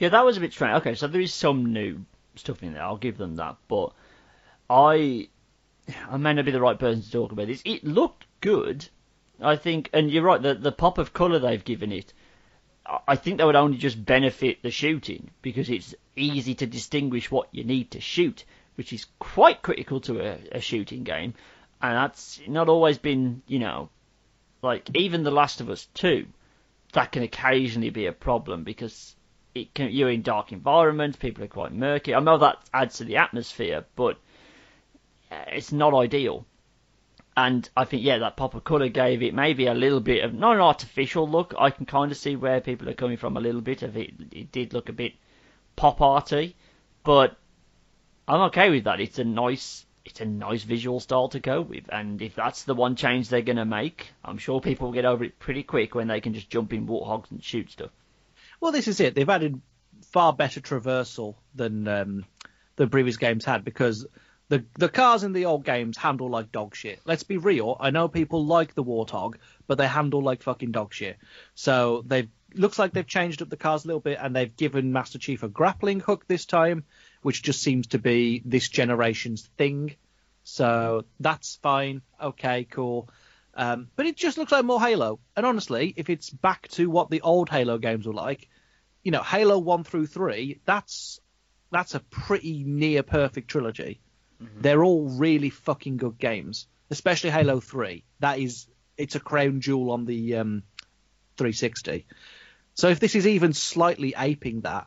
[0.00, 0.76] Yeah, that was a bit strange.
[0.78, 2.82] Okay, so there is some new stuff in there.
[2.82, 3.92] I'll give them that, but
[4.68, 5.28] I,
[6.08, 7.60] I may not be the right person to talk about this.
[7.66, 8.88] It looked good,
[9.42, 10.40] I think, and you're right.
[10.40, 12.14] The the pop of colour they've given it,
[12.86, 17.30] I- I think that would only just benefit the shooting because it's easy to distinguish
[17.30, 18.44] what you need to shoot,
[18.76, 21.34] which is quite critical to a, a shooting game,
[21.82, 23.90] and that's not always been, you know,
[24.62, 26.26] like even The Last of Us Two
[26.94, 29.14] that can occasionally be a problem because
[29.54, 32.14] it can, you're in dark environments, people are quite murky.
[32.14, 34.18] I know that adds to the atmosphere, but
[35.30, 36.46] uh, it's not ideal.
[37.36, 40.34] And I think, yeah, that pop of colour gave it maybe a little bit of,
[40.34, 41.54] not an artificial look.
[41.58, 44.12] I can kind of see where people are coming from a little bit of it.
[44.32, 45.14] It did look a bit
[45.76, 46.56] pop arty,
[47.02, 47.36] but
[48.28, 49.00] I'm okay with that.
[49.00, 51.84] It's a nice, it's a nice visual style to go with.
[51.88, 55.04] And if that's the one change they're going to make, I'm sure people will get
[55.04, 57.90] over it pretty quick when they can just jump in warthogs and shoot stuff.
[58.60, 59.14] Well, this is it.
[59.14, 59.60] They've added
[60.12, 62.24] far better traversal than um,
[62.76, 64.06] the previous games had because
[64.48, 67.00] the the cars in the old games handle like dog shit.
[67.04, 67.76] Let's be real.
[67.78, 71.18] I know people like the Warthog, but they handle like fucking dog shit.
[71.54, 74.92] So they've looks like they've changed up the cars a little bit and they've given
[74.92, 76.84] Master Chief a grappling hook this time,
[77.22, 79.94] which just seems to be this generation's thing.
[80.42, 82.02] So that's fine.
[82.20, 83.08] Okay, cool.
[83.54, 85.20] Um, but it just looks like more Halo.
[85.36, 88.48] And honestly, if it's back to what the old Halo games were like,
[89.02, 91.20] you know, Halo one through three, that's
[91.70, 94.00] that's a pretty near perfect trilogy.
[94.42, 94.60] Mm-hmm.
[94.60, 98.04] They're all really fucking good games, especially Halo three.
[98.20, 100.62] That is, it's a crown jewel on the um,
[101.36, 102.06] 360.
[102.74, 104.86] So if this is even slightly aping that,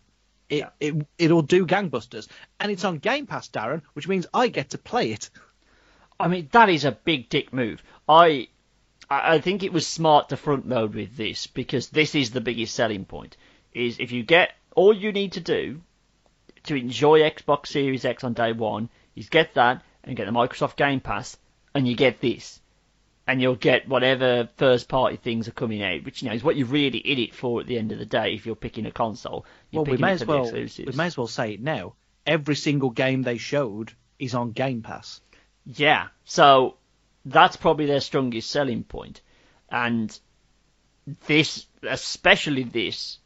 [0.49, 0.69] it, yeah.
[0.80, 2.28] it it'll do gangbusters,
[2.60, 5.30] and it's on Game Pass, Darren, which means I get to play it.
[6.19, 7.82] I mean, that is a big dick move.
[8.08, 8.49] I
[9.23, 12.76] I think it was smart to front load with this because this is the biggest
[12.76, 13.38] selling point.
[13.73, 15.82] Is if you get all you need to do
[16.63, 20.76] to enjoy Xbox Series X on day one is get that and get the Microsoft
[20.76, 21.38] Game Pass,
[21.73, 22.62] and you get this
[23.26, 26.56] and you'll get whatever first party things are coming out, which you know is what
[26.56, 28.34] you're really in it for at the end of the day.
[28.34, 31.54] If you're picking a console, well, we may as well we may as well say
[31.54, 31.93] it now.
[32.26, 35.21] Every single game they showed is on Game Pass.
[35.65, 36.76] Yeah, so
[37.25, 39.21] that's probably their strongest selling point,
[39.69, 40.17] and
[41.27, 43.19] this, especially this,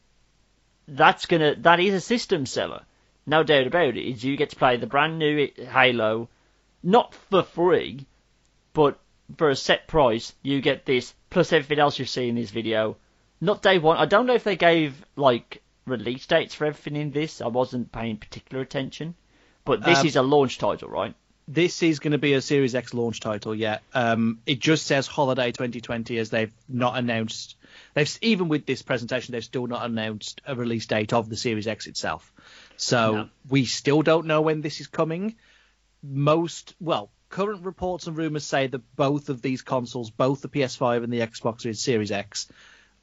[0.88, 2.84] that's gonna that is a system seller,
[3.26, 4.10] no doubt about it.
[4.10, 6.30] Is you get to play the brand new Halo,
[6.84, 8.06] not for free,
[8.74, 9.00] but
[9.36, 12.98] for a set price, you get this plus everything else you see in this video.
[13.42, 13.98] Not day one.
[13.98, 17.42] I don't know if they gave like release dates for everything in this.
[17.42, 19.16] I wasn't paying particular attention,
[19.66, 21.14] but this um, is a launch title, right?
[21.48, 23.56] This is going to be a Series X launch title.
[23.56, 23.82] yet.
[23.94, 27.56] Um, it just says holiday 2020 as they've not announced.
[27.94, 31.68] They've even with this presentation, they've still not announced a release date of the Series
[31.68, 32.34] X itself.
[32.76, 33.30] So no.
[33.50, 35.36] we still don't know when this is coming.
[36.04, 41.04] Most well, current reports and rumors say that both of these consoles, both the PS5
[41.04, 42.48] and the Xbox Series X,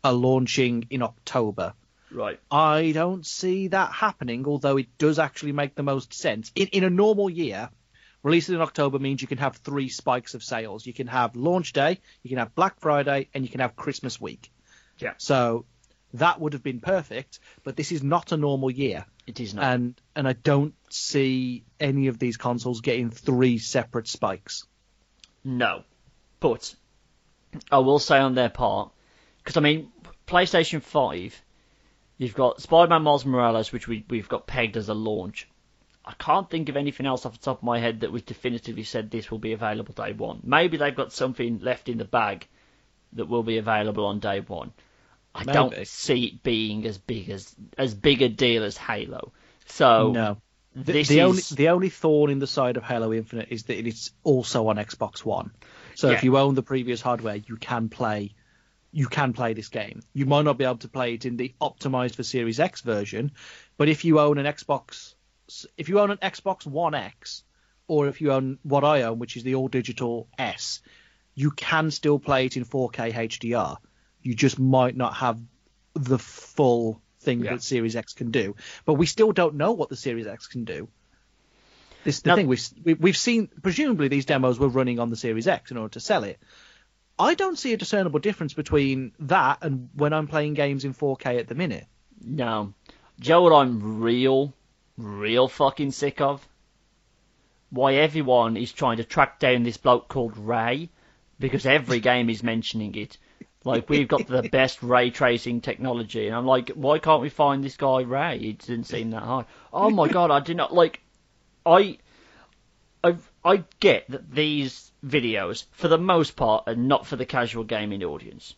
[0.03, 1.73] are launching in October.
[2.11, 2.39] Right.
[2.51, 6.53] I don't see that happening, although it does actually make the most sense.
[6.55, 7.71] In, in a normal year,
[8.25, 10.85] releasing in October means you can have three spikes of sales.
[10.85, 14.21] You can have launch day, you can have Black Friday, and you can have Christmas
[14.21, 14.51] week.
[14.99, 15.13] Yeah.
[15.19, 15.67] So
[16.15, 19.05] that would have been perfect, but this is not a normal year.
[19.27, 19.65] It is not.
[19.65, 24.67] And and I don't see any of these consoles getting three separate spikes.
[25.45, 25.85] No,
[26.41, 26.75] but
[27.71, 28.91] I will say on their part,
[29.39, 29.93] because I mean,
[30.27, 31.41] PlayStation Five,
[32.17, 35.49] you've got Spider-Man Miles Morales, which we we've got pegged as a launch.
[36.05, 38.85] I can't think of anything else off the top of my head that was definitively
[38.85, 40.41] said this will be available day one.
[40.45, 42.47] Maybe they've got something left in the bag
[43.15, 44.73] that will be available on day one.
[45.35, 45.53] I Maybe.
[45.53, 49.33] don't see it being as big as as big a deal as Halo.
[49.67, 50.37] So no.
[50.77, 51.19] The, the is...
[51.19, 54.77] only the only thorn in the side of Halo Infinite is that it's also on
[54.77, 55.53] Xbox One.
[55.95, 56.17] So yeah.
[56.17, 58.35] if you own the previous hardware, you can play
[58.93, 60.03] you can play this game.
[60.13, 63.33] You might not be able to play it in the optimized for Series X version,
[63.77, 65.14] but if you own an Xbox
[65.77, 67.43] if you own an Xbox One X
[67.87, 70.81] or if you own what I own, which is the all digital S,
[71.35, 73.79] you can still play it in 4K HDR
[74.25, 75.39] you just might not have
[75.95, 77.53] the full thing yeah.
[77.53, 78.57] that Series X can do.
[78.85, 80.89] But we still don't know what the Series X can do.
[82.03, 83.49] This is the now, thing we've we've seen.
[83.63, 86.41] Presumably, these demos were running on the Series X in order to sell it.
[87.19, 91.39] I don't see a discernible difference between that and when I'm playing games in 4K
[91.39, 91.87] at the minute.
[92.21, 92.75] No,
[93.21, 94.53] Joe, what I'm real,
[94.97, 96.47] real fucking sick of.
[97.71, 100.91] Why everyone is trying to track down this bloke called Ray,
[101.39, 103.19] because every game is mentioning it.
[103.65, 107.65] Like we've got the best ray tracing technology, and I'm like, why can't we find
[107.65, 108.37] this guy Ray?
[108.37, 109.47] It didn't seem that hard.
[109.73, 111.01] Oh my god, I did not like.
[111.65, 111.99] I,
[113.03, 117.65] I, I get that these videos, for the most part, are not for the casual
[117.65, 118.55] gaming audience.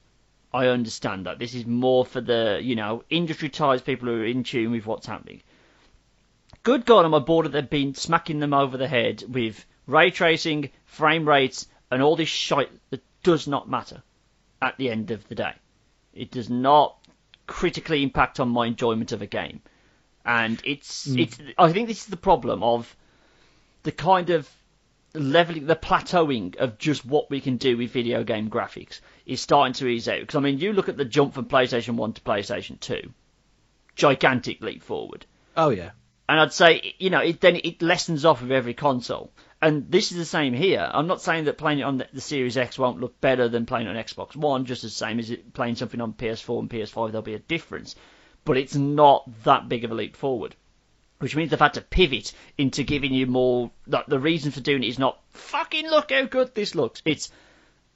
[0.53, 4.25] I understand that this is more for the you know industry ties people who are
[4.27, 5.41] in tune with what's happening.
[6.67, 10.11] Good God, am I bored that they've been smacking them over the head with ray
[10.11, 14.03] tracing, frame rates, and all this shit that does not matter
[14.61, 15.53] at the end of the day.
[16.13, 16.99] It does not
[17.47, 19.63] critically impact on my enjoyment of a game.
[20.25, 21.21] And it's mm.
[21.21, 22.97] it's I think this is the problem of
[23.85, 24.51] the kind of
[25.15, 29.75] leveling, the plateauing of just what we can do with video game graphics is starting
[29.75, 30.19] to ease out.
[30.19, 33.13] Because I mean, you look at the jump from PlayStation 1 to PlayStation 2,
[33.95, 35.27] gigantic leap forward.
[35.57, 35.93] Oh yeah.
[36.29, 39.31] And I'd say, you know, it, then it lessens off with every console.
[39.63, 40.89] And this is the same here.
[40.93, 43.65] I'm not saying that playing it on the, the Series X won't look better than
[43.65, 47.13] playing on Xbox One, just the same as it, playing something on PS4 and PS5,
[47.13, 47.95] there'll be a difference.
[48.45, 50.57] But it's not that big of a leap forward
[51.19, 53.71] which means they've had to pivot into giving you more.
[53.87, 57.03] Like, the reason for doing it is not fucking look how good this looks.
[57.05, 57.31] It's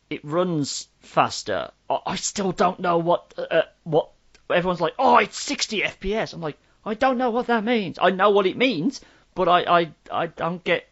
[0.08, 1.70] it runs faster.
[1.88, 4.10] I, I still don't know what uh, uh what
[4.52, 4.94] everyone's like.
[4.98, 6.32] Oh, it's 60 FPS.
[6.32, 7.98] I'm like, I don't know what that means.
[8.00, 9.00] I know what it means,
[9.34, 10.88] but I I I don't get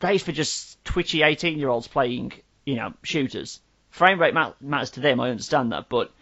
[0.00, 2.32] days for just twitchy 18 year olds playing
[2.64, 3.60] you know shooters.
[3.90, 5.18] Frame rate matters to them.
[5.18, 6.12] I understand that, but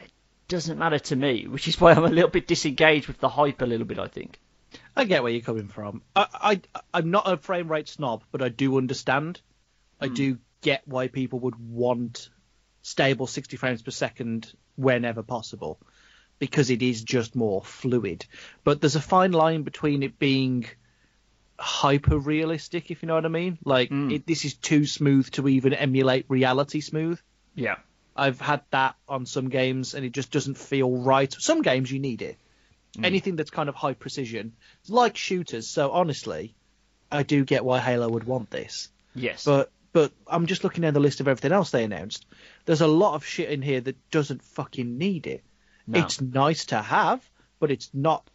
[0.00, 0.10] it
[0.48, 3.62] doesn't matter to me, which is why I'm a little bit disengaged with the hype
[3.62, 3.98] a little bit.
[3.98, 4.38] I think.
[4.94, 6.02] I get where you're coming from.
[6.14, 6.60] I, I
[6.94, 9.40] I'm not a frame rate snob, but I do understand.
[10.00, 10.14] I hmm.
[10.14, 12.28] do get why people would want
[12.82, 15.78] stable 60 frames per second whenever possible,
[16.38, 18.26] because it is just more fluid.
[18.64, 20.66] But there's a fine line between it being
[21.58, 23.58] hyper realistic, if you know what I mean.
[23.64, 24.10] Like hmm.
[24.10, 27.20] it, this is too smooth to even emulate reality smooth.
[27.54, 27.76] Yeah.
[28.14, 31.34] I've had that on some games, and it just doesn't feel right.
[31.38, 32.38] Some games you need it.
[32.96, 33.04] Hmm.
[33.04, 35.68] Anything that's kind of high precision, it's like shooters.
[35.68, 36.54] So honestly,
[37.10, 38.88] I do get why Halo would want this.
[39.14, 39.44] Yes.
[39.44, 42.26] But but I'm just looking down the list of everything else they announced.
[42.66, 45.42] There's a lot of shit in here that doesn't fucking need it.
[45.86, 46.00] No.
[46.00, 47.28] It's nice to have,
[47.60, 48.28] but it's not.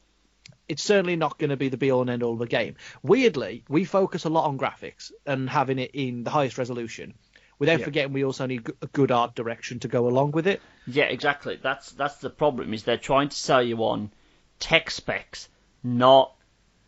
[0.68, 2.76] It's certainly not going to be the be all and end all of the game.
[3.04, 7.14] Weirdly, we focus a lot on graphics and having it in the highest resolution,
[7.60, 7.86] without Yeah.
[7.86, 10.62] forgetting we also need a good art direction to go along with it.
[10.88, 11.60] Yeah, exactly.
[11.62, 12.74] That's that's the problem.
[12.74, 14.12] Is they're trying to sell you on
[14.60, 15.50] tech specs,
[15.84, 16.34] not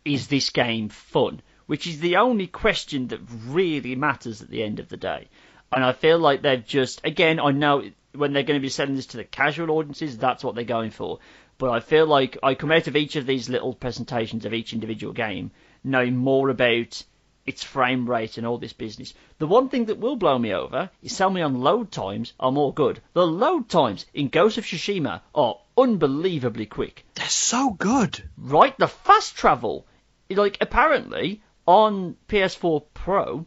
[0.04, 4.80] is this game fun, which is the only question that really matters at the end
[4.80, 5.28] of the day.
[5.72, 8.96] And I feel like they've just again, I know when they're going to be selling
[8.96, 11.18] this to the casual audiences, that's what they're going for.
[11.58, 14.72] But I feel like I come out of each of these little presentations of each
[14.72, 15.50] individual game
[15.84, 17.04] knowing more about
[17.46, 19.12] its frame rate and all this business.
[19.38, 22.50] The one thing that will blow me over is tell me on load times are
[22.50, 23.00] more good.
[23.12, 27.04] The load times in Ghost of Tsushima are unbelievably quick.
[27.14, 28.22] They're so good.
[28.38, 29.86] Right, the fast travel,
[30.30, 33.46] like apparently on PS4 Pro,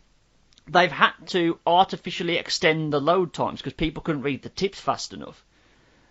[0.70, 5.13] they've had to artificially extend the load times because people couldn't read the tips fast
[5.13, 5.43] enough.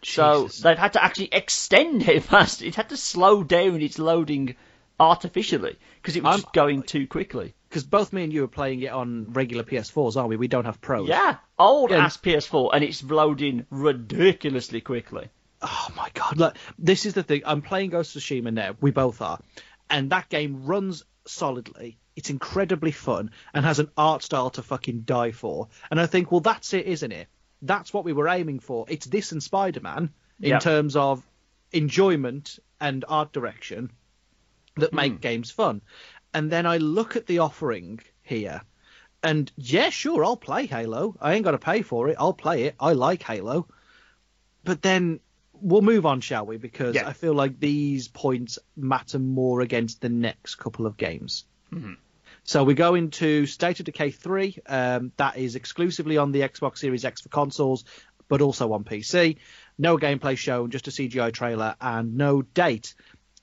[0.02, 2.62] So they've had to actually extend it fast.
[2.62, 4.54] It had to slow down its loading
[5.00, 7.54] artificially because it was going too quickly.
[7.68, 10.36] because both me and you are playing it on regular PS4s, aren't we?
[10.36, 11.08] We don't have pros.
[11.08, 11.98] Yeah, old Yeah.
[12.04, 15.28] ass PS4, and it's loading ridiculously quickly.
[15.62, 16.36] Oh my god!
[16.36, 17.42] Look, this is the thing.
[17.44, 18.76] I'm playing Ghost of Tsushima now.
[18.80, 19.40] We both are,
[19.90, 21.98] and that game runs solidly.
[22.14, 25.68] It's incredibly fun and has an art style to fucking die for.
[25.90, 27.28] And I think, well, that's it, isn't it?
[27.62, 28.86] That's what we were aiming for.
[28.88, 30.10] It's this and Spider-Man
[30.40, 30.58] in Yeah.
[30.58, 31.26] terms of
[31.72, 33.90] enjoyment and art direction
[34.76, 35.18] that make hmm.
[35.18, 35.82] games fun.
[36.34, 38.60] And then I look at the offering here,
[39.22, 41.16] and yeah, sure, I'll play Halo.
[41.20, 42.16] I ain't got to pay for it.
[42.18, 42.76] I'll play it.
[42.78, 43.66] I like Halo.
[44.62, 45.20] But then
[45.60, 46.56] we'll move on, shall we?
[46.56, 47.08] Because Yeah.
[47.08, 51.44] I feel like these points matter more against the next couple of games.
[52.44, 54.58] So we go into State of Decay 3.
[54.66, 57.84] Um, that is exclusively on the Xbox Series X for consoles,
[58.28, 59.38] but also on PC.
[59.78, 62.94] No gameplay shown, just a CGI trailer and no date.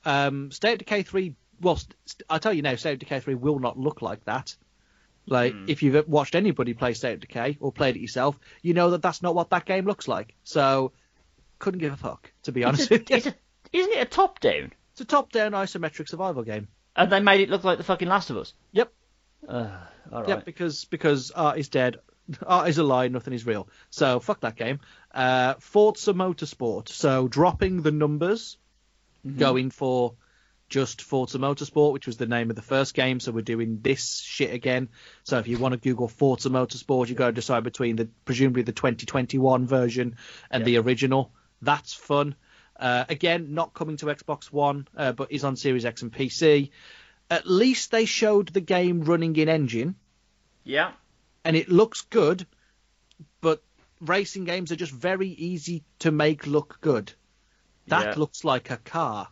[0.04, 3.34] Um, State of Decay 3, well, st- I'll tell you now, State of Decay 3
[3.34, 4.56] will not look like that.
[5.26, 8.90] Like, if you've watched anybody play State of Decay or played it yourself, you know
[8.90, 10.34] that that's not what that game looks like.
[10.44, 10.92] So,
[11.58, 13.16] couldn't give a fuck, to be honest It's a, with you.
[13.16, 13.34] it's a,
[13.72, 14.72] isn't it a top down?
[14.92, 16.68] It's a top-down isometric survival game.
[16.94, 18.54] And they made it look like the fucking Last of Us.
[18.70, 18.92] Yep.
[19.48, 19.68] Uh,
[20.12, 20.28] all right.
[20.28, 21.96] Yep, because because art is dead,
[22.46, 23.68] art is a lie, nothing is real.
[23.90, 24.78] So fuck that game.
[25.12, 26.88] Uh, Forza Motorsport.
[26.88, 28.56] So dropping the numbers,
[29.36, 30.14] going for
[30.68, 33.18] just Forza Motorsport, which was the name of the first game.
[33.20, 34.88] So we're doing this shit again.
[35.24, 38.62] So if you want to Google Forza Motorsport, you got to decide between the presumably
[38.62, 40.16] the 2021 version
[40.50, 41.32] and the original.
[41.64, 42.34] That's fun.
[42.78, 46.70] Uh, again, not coming to Xbox One, uh, but is on Series X and PC.
[47.30, 49.94] At least they showed the game running in engine
[50.64, 50.92] Yeah.
[51.44, 52.46] and it looks good,
[53.40, 53.62] but
[54.00, 57.12] racing games are just very easy to make look good.
[57.86, 58.14] That Yeah.
[58.18, 59.28] looks like a car.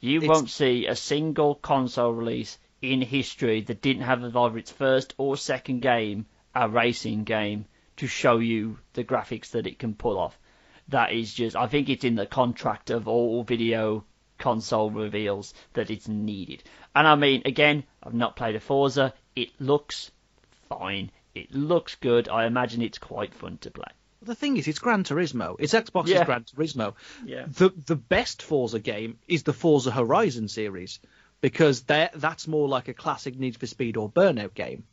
[0.00, 4.72] You It's- won't see a single console release in history that didn't have either its
[4.72, 7.66] first or second game a racing game
[7.98, 10.38] to show you the graphics that it can pull off.
[10.88, 14.04] That is just, I think it's in the contract of all video
[14.38, 16.62] console reveals that it's needed.
[16.94, 19.14] And I mean, again, I've not played a Forza.
[19.36, 20.10] It looks
[20.68, 21.10] fine.
[21.34, 22.28] It looks good.
[22.28, 23.86] I imagine it's quite fun to play.
[24.20, 25.56] The thing is, it's Gran Turismo.
[25.58, 26.24] It's Xbox's Yeah.
[26.24, 26.94] Gran Turismo.
[27.24, 27.46] Yeah.
[27.48, 31.00] The the best Forza game is the Forza Horizon series
[31.40, 34.84] because that that's more like a classic Need for Speed or Burnout game.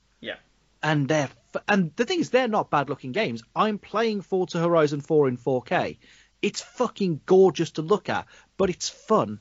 [0.82, 3.44] And they're f- and the thing is, they're not bad looking games.
[3.56, 5.98] I'm playing Forza Horizon 4 in 4K.
[6.42, 8.28] It's fucking gorgeous to look at,
[8.58, 9.40] but it's fun.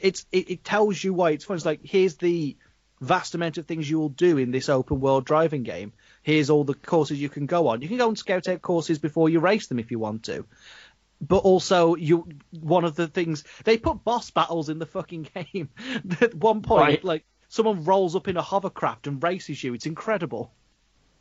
[0.00, 1.56] It's it, it tells you why it's fun.
[1.56, 2.56] It's like here's the
[3.00, 5.92] vast amount of things you will do in this open world driving game.
[6.22, 7.82] Here's all the courses you can go on.
[7.82, 10.44] You can go and scout out courses before you race them if you want to.
[11.20, 12.26] But also, you
[12.58, 15.68] one of the things they put boss battles in the fucking game.
[16.20, 17.04] At one point, Right.
[17.04, 19.74] like someone rolls up in a hovercraft and races you.
[19.74, 20.50] It's incredible.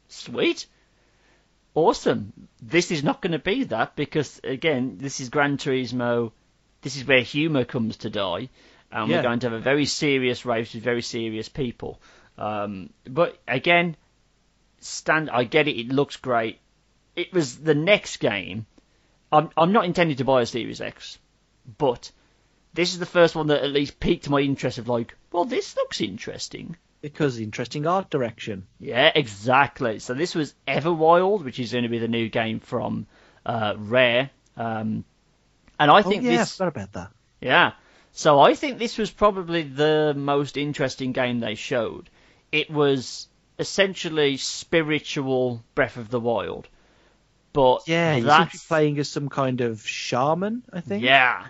[0.09, 0.65] Sweet.
[1.75, 2.33] Awesome.
[2.61, 6.31] This is not going to be that because, again, this is Gran Turismo.
[6.81, 8.49] This is where humour comes to die.
[8.91, 9.17] And Yeah.
[9.17, 12.01] we're going to have a very serious race with very serious people.
[12.37, 13.95] Um, but, again,
[14.79, 15.29] stand.
[15.29, 15.79] I get it.
[15.79, 16.59] It looks great.
[17.15, 18.65] It was the next game.
[19.31, 21.19] I'm, I'm not intending to buy a Series X,
[21.77, 22.11] but
[22.73, 25.75] this is the first one that at least piqued my interest of like, well, this
[25.75, 26.75] looks interesting.
[27.01, 28.67] Because interesting art direction.
[28.79, 29.99] Yeah, exactly.
[29.99, 33.07] So this was Everwild, which is going to be the new game from
[33.45, 34.29] uh, Rare.
[34.57, 35.05] Um,
[35.79, 37.11] and I think oh, yeah, this, I forgot about that.
[37.39, 37.71] yeah.
[38.11, 42.09] So I think this was probably the most interesting game they showed.
[42.51, 43.27] It was
[43.57, 46.67] essentially spiritual Breath of the Wild,
[47.53, 51.03] but Yeah, that's playing as some kind of shaman, I think.
[51.03, 51.47] yeah.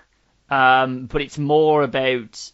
[0.49, 2.51] Um, but it's more about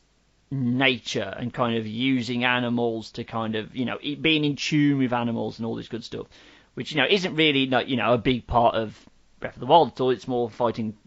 [0.55, 5.13] nature and kind of using animals to kind of, you know, being in tune with
[5.13, 6.27] animals and all this good stuff,
[6.73, 8.97] which, you know, isn't really, like, you know, a big part of
[9.39, 10.11] Breath of the Wild at all.
[10.11, 10.97] It's more fighting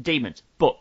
[0.00, 0.42] demons.
[0.58, 0.78] But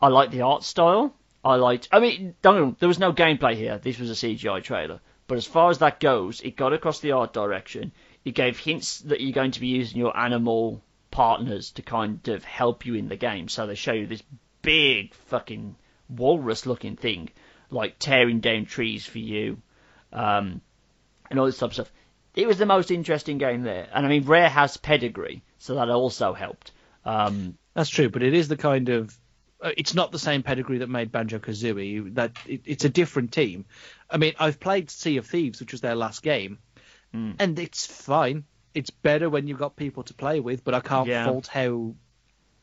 [0.00, 1.14] I like the art style.
[1.44, 3.78] I liked, I mean, wrong, there was no gameplay here.
[3.78, 5.00] This was a CGI trailer.
[5.26, 7.92] But as far as that goes, it got across the art direction.
[8.24, 12.44] It gave hints that you're going to be using your animal partners to kind of
[12.44, 13.48] help you in the game.
[13.48, 14.22] So they show you this
[14.62, 15.76] big fucking
[16.16, 17.30] walrus looking thing,
[17.70, 19.60] like tearing down trees for you,
[20.12, 20.60] um,
[21.30, 21.92] and all this type of stuff.
[22.34, 23.88] It was the most interesting game there.
[23.92, 26.72] And I mean, Rare has pedigree, so that also helped.
[27.04, 29.16] Um, That's true, but it is the kind of.
[29.60, 32.14] Uh, it's not the same pedigree that made Banjo Kazooie.
[32.14, 33.64] That it, it's a different team.
[34.10, 36.58] I mean, I've played Sea of Thieves, which was their last game,
[37.14, 37.36] Mm.
[37.38, 38.44] and it's fine.
[38.74, 41.26] It's better when you've got people to play with, but I can't Yeah.
[41.26, 41.94] fault how,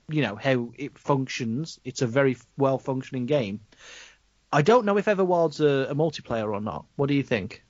[0.10, 1.80] you know, how it functions.
[1.84, 3.62] It's a very well functioning game.
[4.52, 6.86] I don't know if Everwild's a, a multiplayer or not.
[6.96, 7.64] What do you think?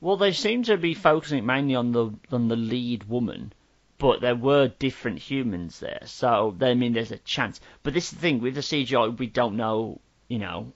[0.00, 3.52] Well, they seem to be focusing mainly on the on the lead woman,
[3.98, 7.60] but there were different humans there, so I mean, there's a chance.
[7.82, 10.72] But this is the thing with the CGI, we don't know, you know,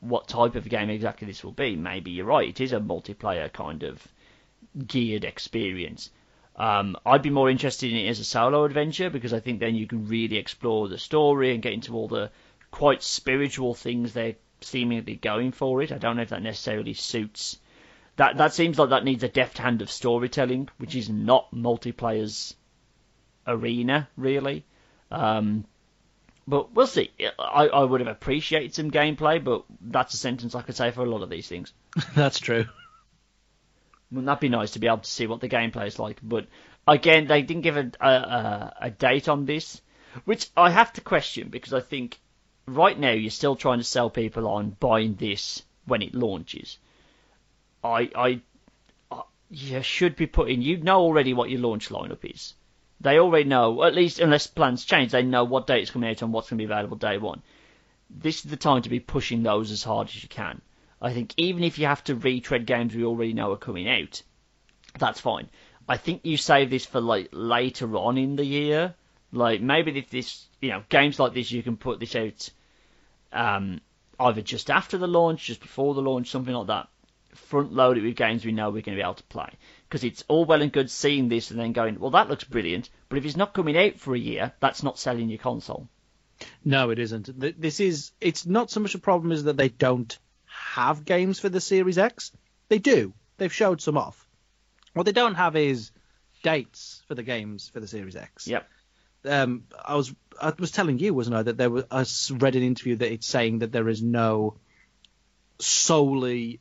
[0.00, 1.76] what type of game exactly this will be.
[1.76, 4.06] Maybe you're right; it is a multiplayer kind of
[4.86, 6.10] geared experience.
[6.58, 9.76] Um, I'd be more interested in it as a solo adventure because I think then
[9.76, 12.30] you can really explore the story and get into all the
[12.70, 15.92] quite spiritual things they're seemingly going for it.
[15.92, 17.58] I don't know if that necessarily suits
[18.18, 22.54] that that seems like that needs a deft hand of storytelling, which is not multiplayer's
[23.46, 24.64] arena really.
[25.10, 25.64] Um,
[26.46, 27.10] but we'll see.
[27.38, 31.02] I, I would have appreciated some gameplay, but that's a sentence I could say for
[31.02, 31.72] a lot of these things.
[32.14, 32.66] That's true.
[34.10, 36.18] Wouldn't that be nice to be able to see what the gameplay is like?
[36.22, 36.46] But
[36.86, 39.82] again, they didn't give a, a, a, date on this,
[40.24, 42.18] which I have to question because I think
[42.66, 46.78] right now you're still trying to sell people on buying this when it launches.
[47.84, 48.40] I, I,
[49.10, 50.62] I you should be putting.
[50.62, 52.54] You know already what your launch lineup is.
[53.00, 56.22] They already know, at least unless plans change, they know what date it's coming out
[56.22, 57.42] and what's going to be available day one.
[58.10, 60.62] This is the time to be pushing those as hard as you can.
[61.00, 64.22] I think even if you have to retread games we already know are coming out,
[64.98, 65.48] that's fine.
[65.88, 68.94] I think you save this for like later on in the year.
[69.32, 72.50] Like maybe if this, you know, games like this, you can put this out
[73.32, 73.80] um,
[74.18, 76.88] either just after the launch, just before the launch, something like that.
[77.34, 79.50] Front load it with games we know we're going to be able to play.
[79.88, 82.90] Because it's all well and good seeing this and then going, well, that looks brilliant,
[83.08, 85.88] but if it's not coming out for a year, that's not selling your console.
[86.64, 87.60] No, it isn't.
[87.60, 88.12] This is.
[88.20, 90.16] It's not so much a problem as that they don't
[90.78, 92.32] have games for the Series X.
[92.68, 93.12] They do.
[93.36, 94.28] They've showed some off.
[94.94, 95.90] What they don't have is
[96.42, 98.46] dates for the games for the Series X.
[98.46, 98.68] Yep.
[99.24, 102.04] Um, I was I was telling you, wasn't I, that there was I
[102.36, 104.56] read an interview that it's saying that there is no
[105.58, 106.60] solely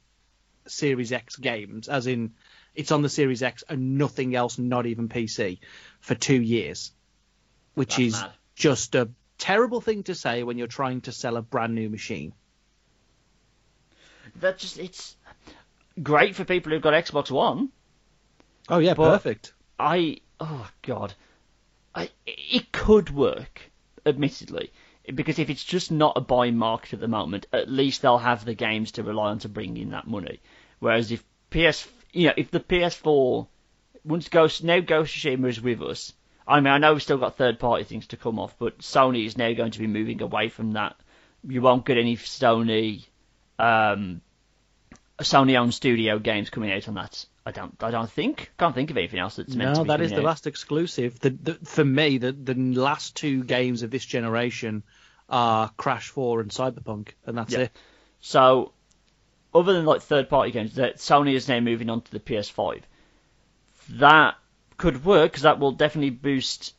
[0.67, 2.33] Series X games, as in
[2.75, 5.59] it's on the Series X and nothing else, not even PC,
[5.99, 6.91] for two years,
[7.75, 8.31] which That's is mad.
[8.55, 12.33] just a terrible thing to say when you're trying to sell a brand new machine.
[14.37, 15.15] That just, it's
[16.01, 17.69] great for people who've got Xbox One.
[18.69, 19.53] Oh yeah, But- perfect.
[19.79, 21.13] I oh god,
[21.93, 23.71] I it could work,
[24.05, 24.71] admittedly,
[25.13, 28.43] because if it's just not a buying market at the moment, at least they'll have
[28.43, 30.39] the games to rely on to bring in that money.
[30.79, 33.47] Whereas if PS, you know, if the PS4
[34.03, 36.13] once Ghost now Ghost of Tsushima is with us,
[36.47, 39.25] I mean I know we've still got third party things to come off, but Sony
[39.25, 40.95] is now going to be moving away from that.
[41.47, 43.05] You won't get any Sony,
[43.59, 44.21] um,
[45.19, 47.25] Sony owned studio games coming out on that.
[47.45, 50.01] I don't, I don't think, can't think of anything else that's meant to No, that
[50.01, 50.23] is the out.
[50.23, 51.19] last exclusive.
[51.19, 54.83] The, the, for me, the, the last two games of this generation
[55.29, 57.59] are Crash 4 and Cyberpunk, and that's Yeah.
[57.61, 57.71] it.
[58.19, 58.73] So,
[59.53, 62.81] other than like third party games, that Sony is now moving on to the PS5.
[63.91, 64.35] That
[64.77, 66.75] could work because that will definitely boost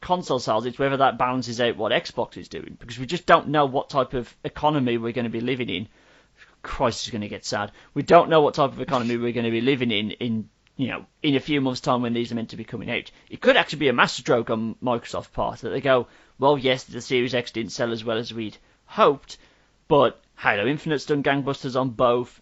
[0.00, 0.66] console sales.
[0.66, 3.88] It's whether that balances out what Xbox is doing because we just don't know what
[3.90, 5.88] type of economy we're going to be living in.
[6.62, 7.72] Christ is going to get sad.
[7.94, 10.88] We don't know what type of economy we're going to be living in in you
[10.88, 13.10] know in a few months' time when these are meant to be coming out.
[13.30, 17.00] It could actually be a masterstroke on Microsoft's part that they go, well, yes, the
[17.00, 18.56] Series X didn't sell as well as we'd
[18.86, 19.38] hoped,
[19.88, 22.40] but Halo Infinite's done gangbusters on both.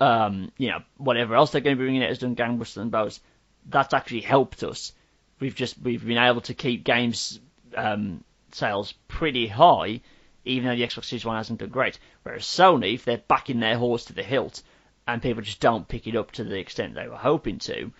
[0.00, 2.90] Um, you know, whatever else they're going to be bringing out has done gangbusters on
[2.90, 3.20] both.
[3.68, 4.92] That's actually helped us.
[5.38, 7.38] We've just we've been able to keep games
[7.76, 10.00] um, sales pretty high,
[10.44, 11.98] even though the Xbox Series One hasn't done great.
[12.22, 14.62] Whereas Sony, if they're backing their horse to the hilt,
[15.06, 17.92] and people just don't pick it up to the extent they were hoping to,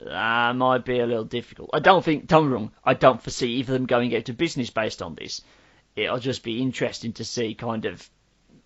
[0.00, 1.70] that might be a little difficult.
[1.72, 4.70] I don't think, don't wrong, I don't foresee either of them going out of business
[4.70, 5.42] based on this.
[5.94, 8.08] It'll just be interesting to see kind of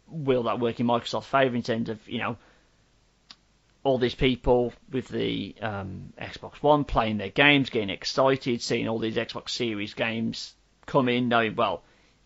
[0.08, 2.36] will that work in Microsoft's favour in terms of, you know,
[3.84, 8.98] all these people with the um, Xbox One playing their games, getting excited, seeing all
[8.98, 10.54] these Xbox Series games
[10.86, 11.82] come in, knowing, well,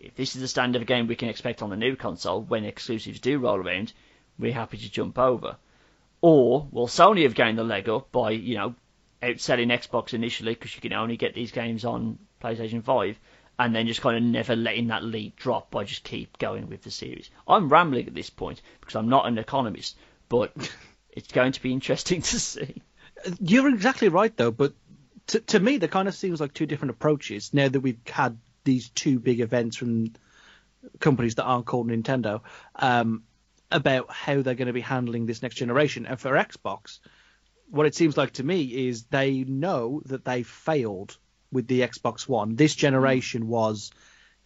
[0.07, 2.65] if this is the standard of game we can expect on the new console, when
[2.65, 3.93] exclusives do roll around,
[4.39, 5.57] we're happy to jump over.
[6.21, 8.75] Or will Sony have gained the leg up by, you know,
[9.23, 13.19] outselling Xbox initially because you can only get these games on PlayStation 5,
[13.59, 16.83] and then just kind of never letting that lead drop by just keep going with
[16.83, 17.31] the series.
[17.47, 19.97] I'm rambling at this point because I'm not an economist,
[20.29, 20.53] but
[21.11, 22.83] it's going to be interesting to see.
[23.41, 24.75] You're exactly right, though, but
[25.29, 28.37] to, to me, there kind of seems like two different approaches now that we've had
[28.65, 30.13] these two big events from
[31.01, 32.41] companies that aren't called Nintendo
[32.77, 33.25] um,
[33.71, 36.07] about how they're going to be handling this next generation.
[36.07, 36.99] And for Xbox,
[37.71, 41.17] what it seems like to me is they know that they failed
[41.51, 42.57] with the Xbox One.
[42.57, 43.91] This generation was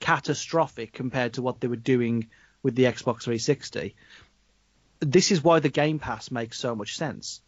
[0.00, 2.28] catastrophic compared to what they were doing
[2.62, 3.94] with the Xbox 360.
[5.00, 7.40] This is why the Game Pass makes so much sense.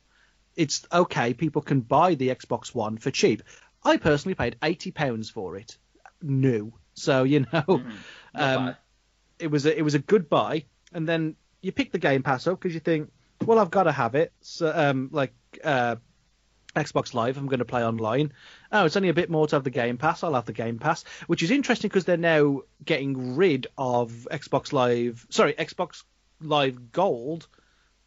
[0.56, 3.42] It's okay, people can buy the Xbox One for cheap.
[3.84, 5.78] I personally paid eighty pounds for it,
[6.22, 6.72] new.
[6.94, 7.82] So you know,
[8.34, 8.76] um,
[9.38, 10.64] it was a, it was a good buy.
[10.92, 13.10] And then you pick the Game Pass up because you think,
[13.44, 14.32] well, I've got to have it.
[14.40, 15.96] So um, like uh,
[16.74, 18.32] Xbox Live, I'm going to play online.
[18.70, 20.22] Oh, it's only a bit more to have the Game Pass.
[20.22, 24.72] I'll have the Game Pass, which is interesting because they're now getting rid of Xbox
[24.72, 25.26] Live.
[25.30, 26.04] Sorry, Xbox
[26.40, 27.48] Live Gold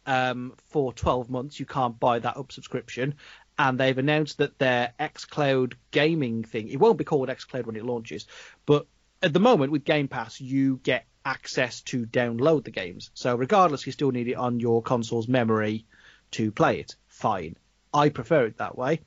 [0.06, 1.60] um, for 12 months.
[1.60, 3.14] You can't buy that up subscription.
[3.58, 7.84] And they've announced that their xCloud gaming thing, it won't be called xCloud when it
[7.84, 8.26] launches,
[8.66, 8.86] but
[9.22, 13.10] at the moment with Game Pass, you get access to download the games.
[13.14, 15.86] So regardless, you still need it on your console's memory
[16.32, 16.96] to play it.
[17.06, 17.56] Fine.
[17.92, 19.00] I prefer it that way.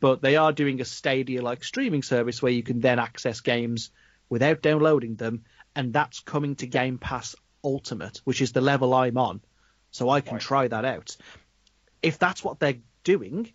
[0.00, 3.90] But they are doing a Stadia like streaming service where you can then access games
[4.28, 5.44] without downloading them.
[5.76, 9.40] And that's coming to Game Pass Ultimate, which is the level I'm on.
[9.92, 10.42] So I can Right.
[10.42, 11.16] try that out.
[12.02, 13.52] If that's what they're doing,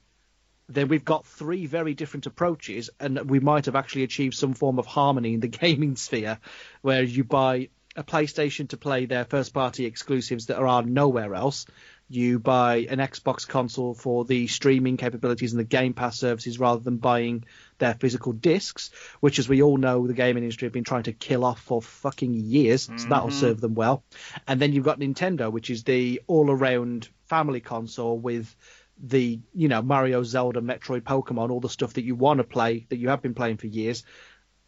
[0.68, 4.80] then we've got three very different approaches, and we might have actually achieved some form
[4.80, 6.40] of harmony in the gaming sphere,
[6.82, 11.66] where you buy a PlayStation to play their first party exclusives that are nowhere else.
[12.08, 16.82] You buy an Xbox console for the streaming capabilities and the Game Pass services rather
[16.82, 17.46] than buying
[17.80, 18.92] their physical discs,
[19.22, 21.82] which, as we all know, the gaming industry have been trying to kill off for
[21.82, 22.84] fucking years.
[22.84, 23.40] So that'll mm-hmm.
[23.40, 24.04] serve them well.
[24.48, 28.56] And then you've got Nintendo, which is the all around family console with
[29.02, 32.86] the you know Mario, Zelda, Metroid, Pokemon, all the stuff that you want to play
[32.90, 34.04] that you have been playing for years,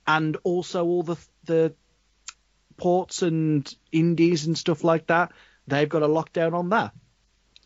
[0.05, 1.73] and also all the the
[2.77, 5.31] ports and indies and stuff like that.
[5.67, 6.93] They've got a lockdown on that.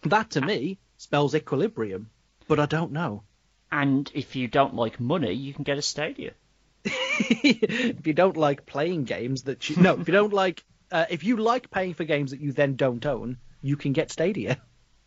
[0.04, 2.10] That to me spells equilibrium,
[2.48, 3.24] but I don't know.
[3.72, 6.34] And if you don't like money, you can get a Stadia.
[6.84, 11.24] if you don't like playing games that you no, if you don't like uh, if
[11.24, 14.60] you like paying for games that you then don't own, you can get Stadia.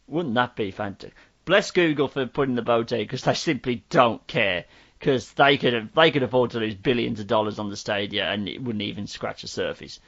[0.07, 1.15] Wouldn't that be fantastic?
[1.45, 4.65] Bless Google for putting the boat in because they simply don't care.
[4.99, 8.49] Because they could they could afford to lose billions of dollars on the Stadia and
[8.49, 10.01] it wouldn't even scratch the surface.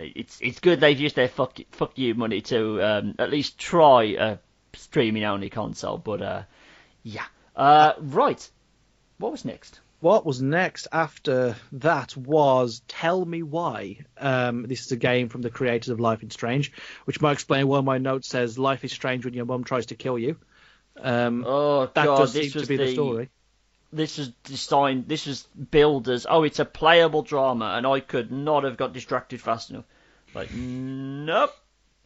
[0.00, 4.04] It's it's good they've used their fuck fuck you money to um, at least try
[4.18, 4.38] a
[4.72, 6.42] streaming only console, but uh,
[7.04, 7.26] Yeah.
[7.54, 8.50] Uh, right.
[9.18, 9.80] What was next?
[10.00, 14.04] What was next after that was Tell Me Why.
[14.18, 16.72] Um, this is a game from the creators of Life is Strange,
[17.04, 19.94] which might explain why my note says Life is strange when your mum tries to
[19.94, 20.36] kill you.
[21.00, 23.30] Um, Oh that god, does this seem to be the, story.
[23.92, 25.08] This was designed.
[25.08, 28.92] This was billed as oh, it's a playable drama, and I could not have got
[28.92, 29.84] distracted fast enough.
[30.34, 31.54] Like, nope.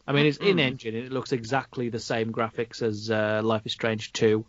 [0.09, 3.61] I mean, it's in engine and it looks exactly the same graphics as uh, Life
[3.65, 4.43] is Strange 2.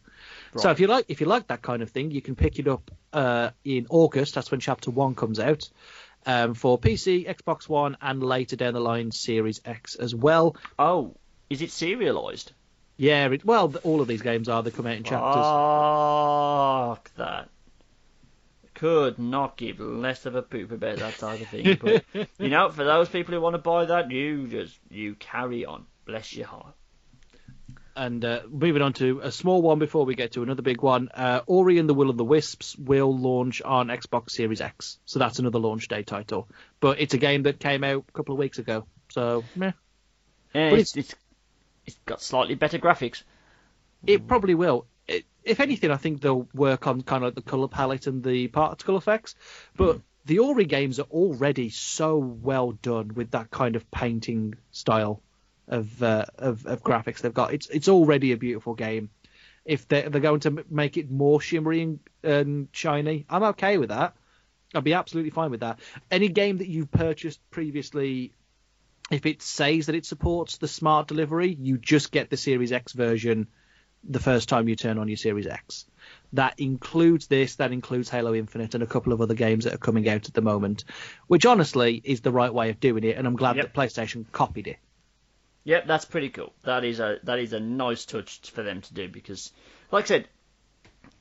[0.57, 2.67] So if you like if you like that kind of thing, you can pick it
[2.67, 4.35] up uh, in August.
[4.35, 5.69] That's when Chapter One comes out
[6.27, 10.57] um, for PC, Xbox One, and later down the line Series X as well.
[10.79, 11.15] Oh,
[11.51, 12.53] is it serialized?
[13.01, 14.63] Yeah, it, well, all of these games are.
[14.63, 15.43] They come out in chapters.
[16.99, 17.49] Fuck that.
[18.75, 21.79] Could not give less of a poop about that type of thing.
[21.81, 22.05] But
[22.39, 25.87] you know, for those people who want to buy that, you just you carry on.
[26.05, 26.75] Bless your heart.
[27.97, 31.09] And uh, moving on to a small one before we get to another big one.
[31.15, 35.19] Uh, Ori and the Will of the Wisps will launch on Xbox Series X, so
[35.19, 36.51] that's another launch day title.
[36.81, 39.73] But it's a game that came out a couple of weeks ago, so meh.
[40.55, 41.15] Yeah, But it's, it's
[41.91, 43.23] it's got slightly better graphics.
[44.07, 44.87] It probably will.
[45.07, 48.49] It, if anything, I think they'll work on kind of the color palette and the
[48.49, 49.35] particle effects.
[49.77, 55.23] But the Ori games are already so well done with that kind of painting style
[55.69, 57.53] of uh, of, of graphics they've got.
[57.53, 59.11] It's it's already a beautiful game.
[59.65, 63.91] If they're, they're going to make it more shimmery and, and shiny, I'm okay with
[63.91, 64.17] that.
[64.75, 65.81] I'd be absolutely fine with that.
[66.11, 68.33] Any game that you've purchased previously
[69.11, 72.93] if it says that it supports the smart delivery, you just get the Series X
[72.93, 73.49] version
[74.05, 75.85] the first time you turn on your Series X.
[76.33, 79.79] That includes this, that includes Halo Infinite and a couple of other games that are
[79.79, 80.85] coming out at the moment,
[81.27, 83.67] which honestly is the right way of doing it, and I'm glad Yep.
[83.67, 84.79] that PlayStation copied it.
[85.65, 86.55] Yep, that's pretty cool.
[86.63, 89.53] That is a that is a nice touch for them to do because,
[89.93, 90.29] like I said,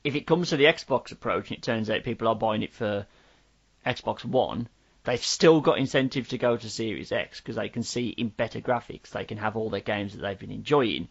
[0.02, 2.72] if it comes to the Xbox approach and it turns out people are buying it
[2.72, 3.06] for
[3.84, 4.68] Xbox One,
[5.04, 8.60] they've still got incentive to go to Series X because they can see in better
[8.60, 11.08] graphics they can have all their games that they've been enjoying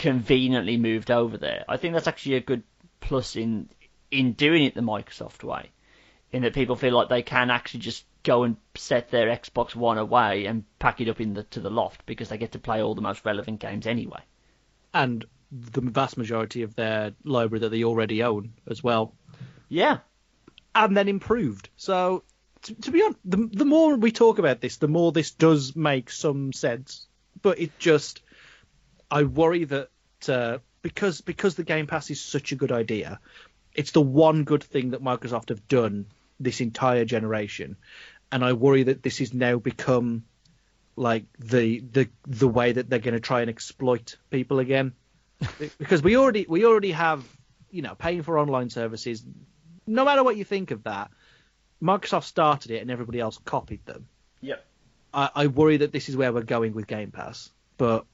[0.00, 1.64] conveniently moved over there.
[1.68, 2.62] I think that's actually a good
[3.00, 3.68] plus in
[4.10, 5.70] in doing it the Microsoft way,
[6.32, 9.98] in that people feel like they can actually just go and set their Xbox One
[9.98, 12.82] away and pack it up in the to the loft because they get to play
[12.82, 14.20] all the most relevant games anyway.
[14.92, 19.14] And the vast majority of their library that they already own as well.
[19.68, 19.98] Yeah,
[20.74, 21.68] and then improved.
[21.76, 22.24] So,
[22.62, 25.74] to, to be honest, the, the more we talk about this, the more this does
[25.74, 27.06] make some sense.
[27.42, 28.22] But it just,
[29.10, 29.88] I worry that
[30.28, 33.20] uh, because because the Game Pass is such a good idea,
[33.74, 36.06] it's the one good thing that Microsoft have done
[36.38, 37.76] this entire generation,
[38.30, 40.24] and I worry that this has now become
[40.96, 44.92] like the the the way that they're going to try and exploit people again,
[45.78, 47.24] because we already we already have
[47.70, 49.24] you know paying for online services.
[49.86, 51.10] No matter what you think of that,
[51.82, 54.06] Microsoft started it and everybody else copied them.
[54.40, 54.64] Yep.
[55.12, 58.04] I, I worry that this is where we're going with Game Pass, but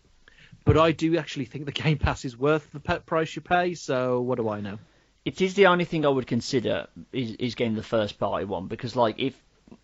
[0.64, 3.74] but I do actually think the Game Pass is worth the pe- price you pay.
[3.74, 4.78] So what do I know?
[5.26, 8.68] it is the only thing I would consider is, is getting the first party one
[8.68, 9.34] because like if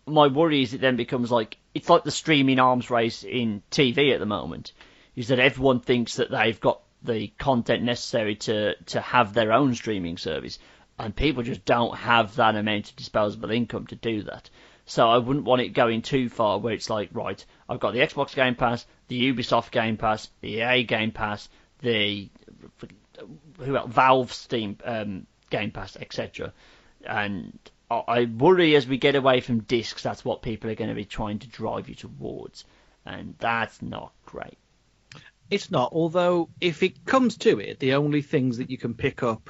[0.07, 4.13] my worry is it then becomes like it's like the streaming arms race in TV
[4.13, 4.71] at the moment
[5.17, 9.75] is that everyone thinks that they've got the content necessary to to have their own
[9.75, 10.59] streaming service
[11.03, 14.49] and people just don't have that amount of disposable income to do that.
[14.85, 17.99] So I wouldn't want it going too far where it's like, right, I've got the
[17.99, 21.49] Xbox Game Pass, the Ubisoft Game Pass, the EA Game Pass,
[21.81, 22.29] the
[23.59, 23.91] who else?
[23.91, 26.53] Valve Steam um, Game Pass, etc.
[27.05, 27.57] And
[27.91, 30.95] I- I worry as we get away from discs, that's what people are going to
[30.95, 32.63] be trying to drive you towards,
[33.05, 34.57] and that's not great.
[35.49, 35.91] It's not.
[35.91, 39.49] Although if it comes to it, the only things that you can pick up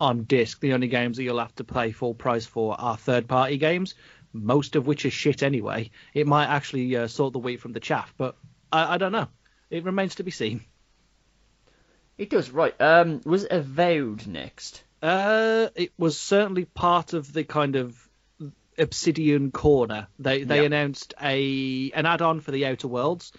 [0.00, 3.58] on disc, the only games that you'll have to pay full price for are third-party
[3.58, 3.94] games,
[4.32, 5.90] most of which are shit anyway.
[6.12, 8.36] It might actually uh, sort the wheat from the chaff, but
[8.70, 9.28] I, I don't know.
[9.70, 10.64] It remains to be seen.
[12.18, 12.78] It does right.
[12.80, 14.82] Um, was it Avowed next?
[15.02, 18.08] Uh, it was certainly part of the kind of
[18.78, 20.08] Obsidian corner.
[20.18, 20.66] They they Yeah.
[20.66, 23.32] announced a an add-on for the Outer Worlds.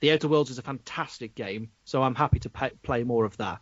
[0.00, 3.36] The Outer Worlds is a fantastic game, so I'm happy to pay, play more of
[3.38, 3.60] that.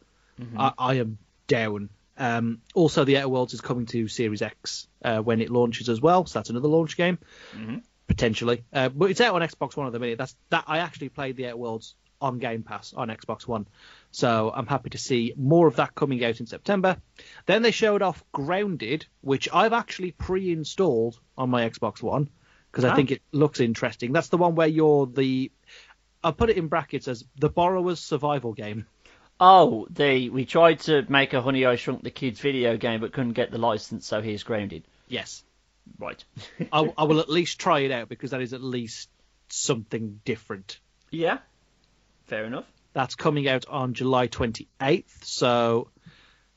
[0.58, 1.88] I, I am down.
[2.18, 6.00] Um, also, the Outer Worlds is coming to Series X uh, when it launches as
[6.00, 7.18] well, so that's another launch game
[7.56, 7.82] Mhm.
[8.06, 8.64] potentially.
[8.72, 10.18] Uh, but it's out on Xbox One at the minute.
[10.18, 13.66] That's that I actually played the Outer Worlds on Game Pass on Xbox One,
[14.10, 16.98] so I'm happy to see more of that coming out in September.
[17.46, 22.28] Then they showed off Grounded, which I've actually pre-installed on my Xbox One
[22.70, 22.94] because I Ah.
[22.94, 24.12] think it looks interesting.
[24.12, 25.50] That's the one where you're the
[26.24, 28.86] I'll put it in brackets as the borrower's survival game.
[29.44, 33.12] Oh, they we tried to make a Honey I Shrunk the Kids video game, but
[33.12, 34.84] couldn't get the license, so he's grounded.
[35.08, 35.42] Yes.
[35.98, 36.24] Right.
[36.72, 39.10] I, I will at least try it out because that is at least
[39.48, 40.78] something different.
[41.10, 41.38] yeah.
[42.26, 42.66] Fair enough.
[42.92, 45.24] That's coming out on July 28th.
[45.24, 45.88] So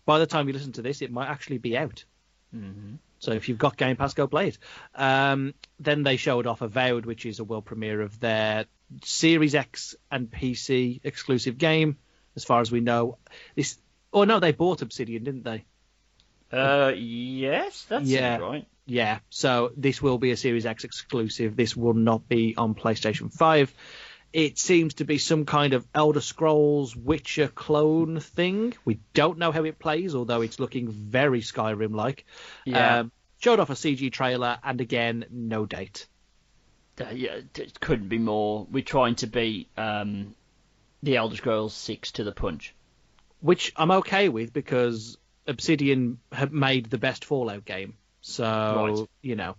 [0.06, 2.06] by the time you listen to this, it might actually be out.
[2.52, 4.60] hmm So if you've got Game Pass, go play it.
[4.94, 8.66] Um, then they showed off Avowed, which is a world premiere of their
[9.04, 11.98] Series X and PC exclusive game,
[12.36, 13.18] as far as we know.
[13.56, 13.78] This,
[14.14, 15.66] oh no, they bought Obsidian, didn't they?
[16.52, 18.38] Uh, yes, that's Yeah.
[18.38, 18.66] right.
[18.86, 19.20] Yeah.
[19.30, 21.56] So this will be a Series X exclusive.
[21.56, 23.74] This will not be on PlayStation 5.
[24.32, 28.74] It seems to be some kind of Elder Scrolls Witcher clone thing.
[28.84, 32.26] We don't know how it plays, although it's looking very Skyrim like.
[32.66, 33.00] Yeah.
[33.00, 36.08] Um, showed off a CG trailer, and again, no date.
[37.00, 38.68] Uh, yeah, it couldn't be more.
[38.70, 40.36] We're trying to be um,
[41.04, 42.74] the Elder Scrolls Six to the punch.
[43.42, 47.94] which I'm okay with because Obsidian have made the best Fallout game.
[48.22, 49.08] So Right.
[49.22, 49.56] you know,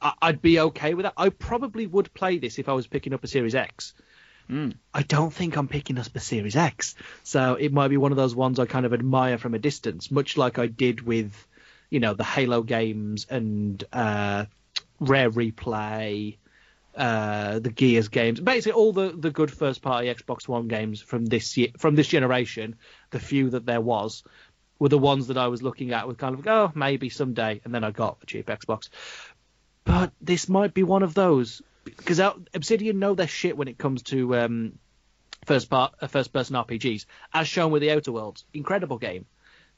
[0.00, 1.12] I- I'd be okay with that.
[1.16, 3.94] I probably would play this if I was picking up a Series X.
[4.50, 4.74] Mm.
[4.92, 8.16] I don't think I'm picking up a Series X, so it might be one of
[8.16, 11.32] those ones I kind of admire from a distance, much like I did with,
[11.90, 14.46] you know, the Halo games and uh,
[14.98, 16.38] Rare Replay,
[16.96, 21.26] uh, the Gears games, basically all the, the good first party Xbox One games from
[21.26, 22.76] this year, from this generation,
[23.10, 24.22] the few that there was,
[24.78, 27.74] were the ones that I was looking at with kind of oh maybe someday, and
[27.74, 28.88] then I got a cheap Xbox.
[29.84, 34.02] But this might be one of those because Obsidian know their shit when it comes
[34.04, 34.78] to um,
[35.44, 39.26] first part uh, first person RPGs, as shown with the Outer Worlds, incredible game.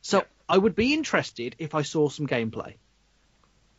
[0.03, 0.25] So Yeah.
[0.49, 2.75] I would be interested if I saw some gameplay,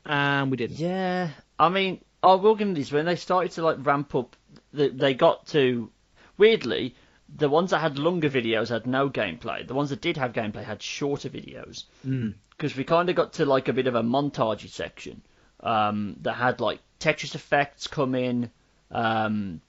[0.05, 0.79] and we didn't.
[0.79, 1.29] Yeah,
[1.59, 2.91] I mean, I will give them this.
[2.91, 4.35] When they started to like ramp up,
[4.73, 5.89] the, they got to
[6.37, 6.95] weirdly
[7.37, 9.65] the ones that had longer videos had no gameplay.
[9.67, 12.35] The ones that did have gameplay had shorter videos Mm.
[12.51, 15.21] because we kind of got to like a bit of a montagey section
[15.61, 18.51] um, that had like Tetris effects come in.
[18.91, 19.61] Um,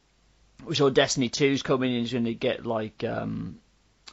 [0.64, 3.58] we saw Destiny 2's coming in is going to get like um,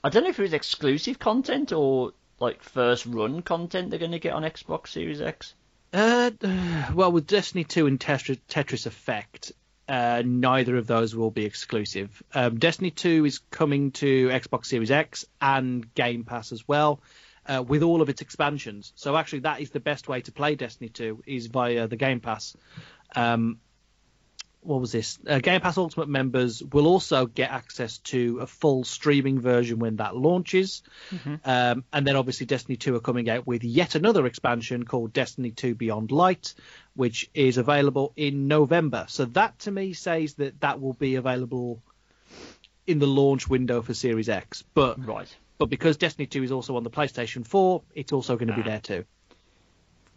[0.04, 4.12] I don't know if it was exclusive content or like first run content they're going
[4.12, 5.54] to get on Xbox Series X.
[5.94, 6.32] Uh,
[6.94, 9.52] well, with Destiny 2 and Tetris, Tetris Effect,
[9.88, 12.24] uh, neither of those will be exclusive.
[12.34, 17.02] Um, Destiny 2 is coming to Xbox Series X and Game Pass as well,
[17.46, 18.94] uh, with all of its expansions.
[18.96, 22.20] So actually, that is the best way to play Destiny 2 is via the Game
[22.20, 22.56] Pass.
[23.16, 23.60] Um,
[24.66, 25.20] what was this?
[25.28, 29.98] Uh, Game Pass Ultimate members will also get access to a full streaming version when
[29.98, 30.84] that launches.
[31.46, 35.52] Um, and then obviously Destiny 2 are coming out with yet another expansion called Destiny
[35.52, 36.54] 2 Beyond Light,
[36.96, 39.06] which is available in November.
[39.10, 41.82] So that to me says that that will be available
[42.88, 44.64] in the launch window for Series X.
[44.74, 45.34] But Right.
[45.58, 48.64] but because Destiny 2 is also on the PlayStation 4, it's also going to be
[48.64, 49.06] there too.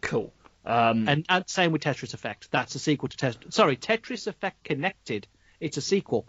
[0.01, 0.31] Cool.
[0.67, 2.51] Um, And, and same with Tetris Effect.
[2.51, 3.53] That's a sequel to Tetris.
[3.53, 5.27] Sorry, Tetris Effect Connected.
[5.59, 6.27] It's a sequel.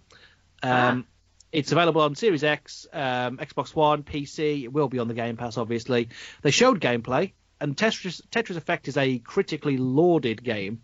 [0.63, 1.07] Um,
[1.51, 4.63] It's available on Series X, um, Xbox One, PC.
[4.65, 6.09] It will be on the Game Pass, obviously.
[6.43, 10.83] They showed gameplay, and Tetris, Tetris Effect is a critically lauded game,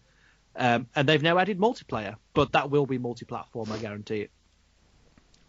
[0.57, 2.17] um, and they've now added multiplayer.
[2.33, 4.31] But that will be multi-platform, I guarantee it.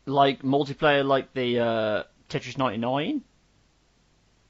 [0.06, 3.22] like multiplayer, like the uh, Tetris 99.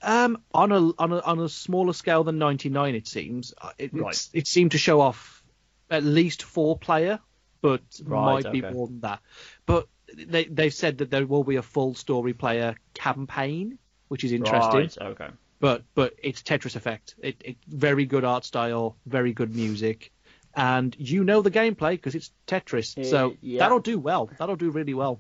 [0.06, 3.54] Um, on a on a on a smaller scale than 99, it seems.
[3.60, 4.30] Uh, It, Right.
[4.34, 5.44] it seemed to show off
[5.90, 7.20] at least four player,
[7.62, 8.74] but Right, might be okay.
[8.74, 9.20] more than that.
[9.66, 14.32] But they they've said that there will be a full story player campaign, which is
[14.32, 14.80] interesting.
[14.82, 15.30] Right, okay.
[15.60, 17.16] But but it's Tetris Effect.
[17.18, 20.12] It, it very good art style, very good music,
[20.54, 22.96] and you know the gameplay because it's Tetris.
[22.98, 23.60] Uh, so yeah.
[23.60, 24.30] that'll do well.
[24.38, 25.20] That'll do really well.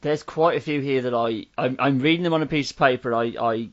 [0.00, 2.76] There's quite a few here that I I'm, I'm reading them on a piece of
[2.78, 3.12] paper.
[3.12, 3.70] I I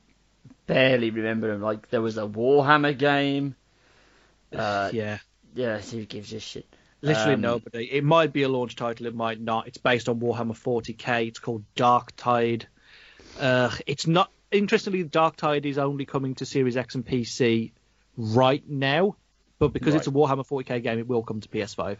[0.68, 1.61] barely remember them.
[1.61, 3.55] Like there was a Warhammer game.
[4.53, 5.18] Uh, yeah.
[5.53, 6.66] yeah, who gives a shit?
[7.01, 7.86] Literally Um, nobody.
[7.91, 9.68] It might be a launch title, it might not.
[9.68, 11.28] It's based on Warhammer 40k.
[11.28, 12.68] It's called Dark Tide.
[13.39, 14.32] Uh, it's not.
[14.51, 17.74] Interestingly, Dark Tide is only coming to Series X and PC
[18.18, 19.18] right now,
[19.59, 21.97] but because it's a Warhammer 40k game, it will come to PS5.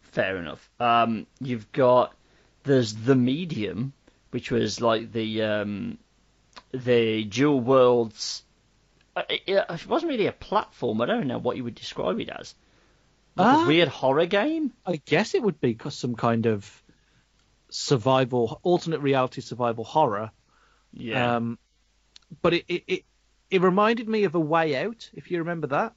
[0.00, 0.70] Fair enough.
[0.80, 2.14] Um, you've got
[2.64, 3.92] there's the medium,
[4.30, 5.98] which was like the um,
[6.72, 8.42] the dual worlds.
[9.14, 11.00] uh, It, wasn't really a platform.
[11.00, 12.54] I don't know what you would describe it as.
[13.36, 13.64] Like Ah.
[13.64, 14.72] a weird horror game.
[14.86, 16.82] I guess it would be some kind of
[17.68, 20.30] survival, alternate reality survival horror.
[20.92, 21.36] Yeah.
[21.36, 21.58] Um,
[22.42, 23.04] but it, it, it,
[23.50, 25.94] it reminded me of A Way Out, if you remember that.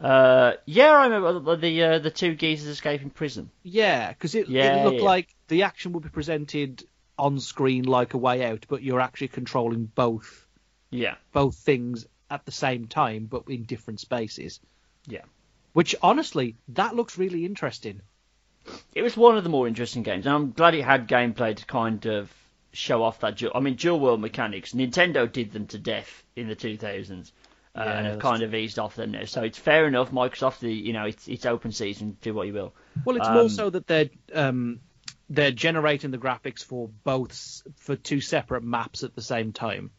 [0.00, 3.50] Uh, yeah, I remember the the, uh, the two geezers escaping prison.
[3.62, 5.02] Yeah, because it, Yeah, it looked yeah.
[5.04, 6.82] like the action would be presented
[7.18, 10.46] on screen like a way out, but you're actually controlling both
[10.90, 11.14] Yeah.
[11.32, 14.60] both things at the same time, but in different spaces.
[15.06, 15.24] Yeah.
[15.72, 18.00] Which honestly, that looks really interesting.
[18.94, 21.66] It was one of the more interesting games, and I'm glad it had gameplay to
[21.66, 22.32] kind of
[22.72, 23.36] show off that.
[23.36, 24.72] Dual, I mean, dual world mechanics.
[24.72, 27.32] Nintendo did them to death in the 2000s,
[27.74, 29.24] uh, Yeah, and have kind of eased off them now.
[29.24, 30.10] So it's fair enough.
[30.12, 32.16] Microsoft, the you know, it's it's open season.
[32.20, 32.72] Do what you will.
[33.04, 34.80] Well, it's Um, more so that they're um,
[35.32, 39.90] they're generating the graphics for both for two separate maps at the same time,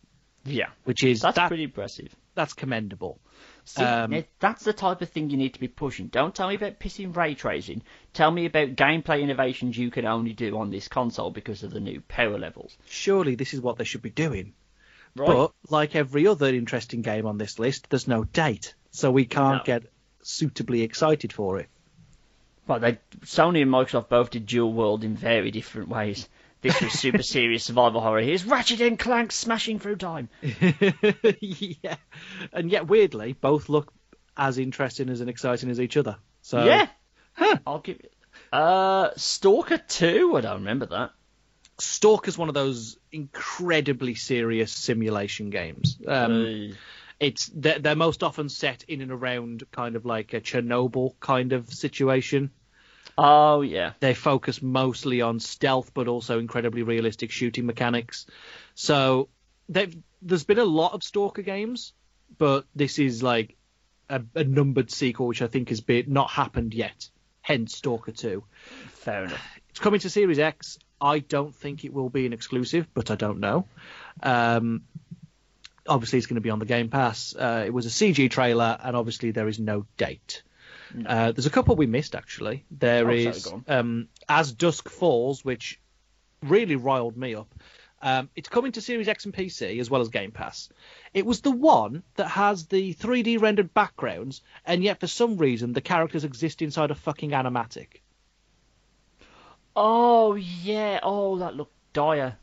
[0.46, 2.16] Yeah, which is that's that, pretty impressive.
[2.36, 3.20] that's commendable.
[3.66, 6.08] See, Um, that's the type of thing you need to be pushing.
[6.08, 7.82] Don't tell me about pissing ray tracing.
[8.14, 11.80] Tell me about gameplay innovations you can only do on this console because of the
[11.80, 12.78] new power levels.
[12.88, 14.54] Surely this is what they should be doing.
[15.16, 15.28] Right.
[15.28, 19.60] But like every other interesting game on this list, there's no date, so we can't
[19.60, 19.64] No.
[19.64, 19.84] get
[20.24, 21.70] suitably excited for it.
[22.68, 26.28] Well, they Sony and Microsoft both did dual world in very different ways.
[26.62, 28.22] This was super serious survival horror.
[28.22, 30.30] Here's Ratchet and Clank smashing through time.
[30.42, 31.96] yeah,
[32.54, 33.94] and yet weirdly, both look
[34.38, 36.18] as interesting as and exciting as each other.
[36.42, 36.88] So yeah,
[37.68, 38.14] I'll give it.
[38.52, 40.38] Uh, Stalker Two.
[40.38, 41.12] I don't remember that.
[41.80, 45.98] Stalker's one of those incredibly serious simulation games.
[46.08, 46.76] Um,
[47.20, 51.54] it's they're, they're most often set in and around kind of like a Chernobyl kind
[51.54, 52.52] of situation.
[53.18, 58.26] oh yeah, They focus mostly on stealth, but also incredibly realistic shooting mechanics.
[58.76, 59.30] So
[59.70, 61.94] they've, there's been a lot of Stalker games,
[62.38, 63.56] but this is like
[64.10, 67.10] a, a numbered sequel, which I think has been not happened yet.
[67.42, 68.44] Hence Stalker 2.
[68.90, 69.60] fair enough.
[69.70, 70.78] It's coming to Series X.
[71.02, 73.68] I don't think it will be an exclusive, but I don't know.
[74.22, 74.84] Um,
[75.88, 77.36] obviously, it's going to be on the Game Pass.
[77.36, 80.44] Uh, it was a CG trailer, and obviously there is no date.
[81.06, 82.66] Uh, there's a couple we missed actually.
[82.70, 85.80] There Oh, is um, As Dusk Falls, which
[86.44, 87.54] really riled me up.
[88.00, 90.70] Um, it's coming to Series X and PC as well as Game Pass.
[91.14, 95.74] It was the one that has the 3D rendered backgrounds, and yet for some reason
[95.74, 98.02] the characters exist inside a fucking animatic.
[99.76, 101.00] Oh yeah.
[101.02, 102.38] Oh, that looked dire.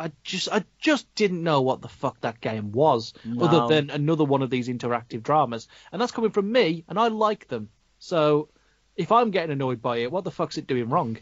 [0.00, 3.44] I just I just didn't know what the fuck that game was, No.
[3.44, 7.08] other than another one of these interactive dramas, and that's coming from me, and I
[7.08, 7.68] like them.
[7.98, 8.48] So
[8.96, 11.18] if I'm getting annoyed by it, what the fuck's it doing wrong?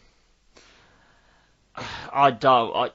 [2.13, 2.73] I don't.
[2.73, 2.91] I,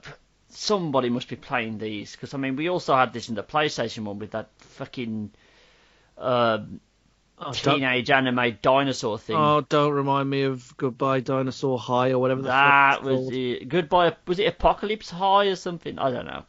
[0.48, 4.04] somebody must be playing these because I mean we also had this in the PlayStation
[4.04, 5.32] one with that fucking
[6.16, 6.80] um,
[7.36, 9.36] Oh, don't, teenage anime dinosaur thing.
[9.36, 13.16] oh, don't remind me of Goodbye Dinosaur High or whatever the that fuck it's was
[13.20, 13.32] called.
[13.34, 13.68] it.
[13.68, 14.16] Goodbye.
[14.26, 15.98] Was it Apocalypse High or something?
[15.98, 16.44] I don't know.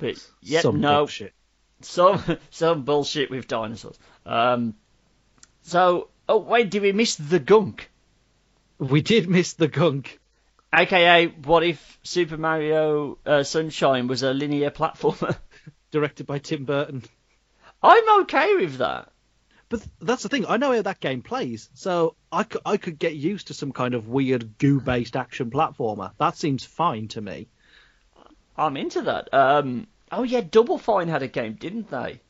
[0.00, 1.32] But yet Some no, bullshit.
[1.80, 3.98] some some bullshit with dinosaurs.
[4.24, 4.74] Um.
[5.62, 7.90] So oh wait, did we miss the gunk?
[8.78, 10.18] We did miss the gunk.
[10.72, 15.36] AKA, what if Super Mario uh, Sunshine was a linear platformer?
[15.92, 17.02] Directed by Tim Burton.
[17.82, 19.10] I'm okay with that.
[19.68, 20.46] But that's the thing.
[20.46, 23.72] I know how that game plays, so I could, I could get used to some
[23.72, 26.12] kind of weird goo-based action platformer.
[26.18, 27.48] That seems fine to me.
[28.56, 29.32] I'm into that.
[29.34, 32.20] Um, oh yeah, Double Fine had a game, didn't they?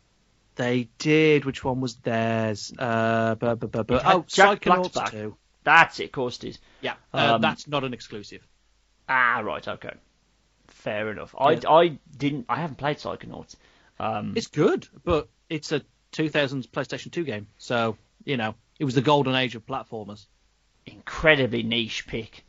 [0.57, 1.45] They did.
[1.45, 2.72] Which one was theirs?
[2.76, 5.37] Uh, oh, Jack Psychonauts Black's 2.
[5.64, 6.59] That's it, of course it is.
[6.80, 8.47] Yeah, uh, Um, that's not an exclusive.
[9.09, 9.95] Ah, right, okay.
[10.68, 11.34] Fair enough.
[11.39, 12.47] I, I didn't.
[12.49, 13.57] I haven't played Psychonauts.
[14.01, 15.82] Um, It's good, but it's a
[16.17, 20.27] 2000s PlayStation 2 game, so you know it was the golden age of platformers.
[20.87, 22.45] incredibly niche pick.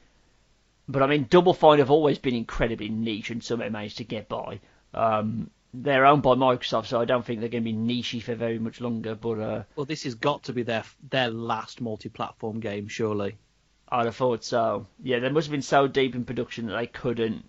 [0.88, 4.30] But I mean, Double Fine have always been incredibly niche and somehow managed to get
[4.30, 4.60] by.
[4.94, 8.36] Um, they're owned by Microsoft, so I don't think they're going to be nichey for
[8.36, 9.16] very much longer.
[9.16, 13.36] But uh, Well, this has got to be their their last multi-platform game, surely.
[13.90, 14.88] I'd have thought so.
[15.04, 17.44] Yeah, they must have been so deep in production that they couldn't.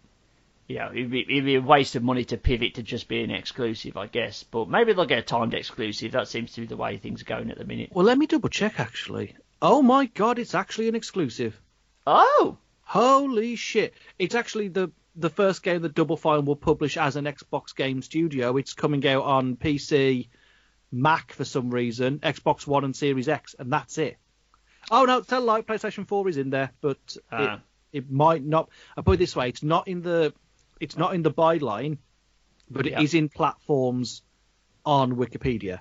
[0.69, 3.31] You know, it'd be, it'd be a waste of money to pivot to just being
[3.31, 4.43] exclusive, I guess.
[4.43, 6.12] But maybe they'll get a timed exclusive.
[6.12, 7.89] That seems to be the way things are going at the minute.
[7.93, 9.35] Well, let me double check actually.
[9.62, 11.59] Oh my god, it's actually an exclusive.
[12.07, 13.93] Oh, Holy shit!
[14.19, 18.01] It's actually the the first game that Double Fine will publish as an Xbox Game
[18.01, 18.57] Studio.
[18.57, 20.29] It's coming out on PC,
[20.91, 24.16] Mac for some reason, Xbox One and Series X, and that's it.
[24.91, 27.61] Oh no, tell a lie, PlayStation 4 is in there, but Ah.
[27.93, 28.71] it, it might not.
[28.97, 30.33] I put it this way: it's not in the
[30.81, 31.99] it's not in the byline,
[32.70, 33.03] but it Yeah.
[33.03, 34.22] is in platforms
[34.85, 35.81] on Wikipedia.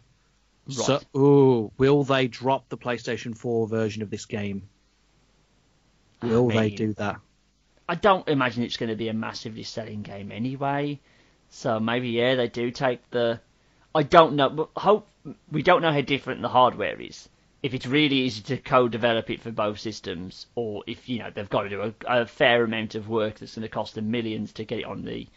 [0.69, 4.69] So, ooh, will they drop the PlayStation 4 version of this game?
[6.21, 7.21] Will they mean, do that?
[7.87, 10.99] I don't imagine it's going to be a massively selling game anyway.
[11.49, 13.39] So maybe yeah, they do take the.
[13.95, 14.49] I don't know.
[14.49, 15.07] But hope
[15.51, 17.29] we don't know how different the hardware is.
[17.63, 21.49] If it's really easy to co-develop it for both systems, or if you know they've
[21.49, 24.53] got to do a, a fair amount of work that's going to cost them millions
[24.53, 25.27] to get it on the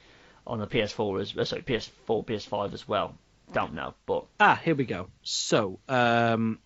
[0.46, 3.14] on the PS4 as uh, sorry PS4 PS5 as well.
[3.52, 5.08] Don't know, but Ah, here we go.
[5.22, 6.60] So, um,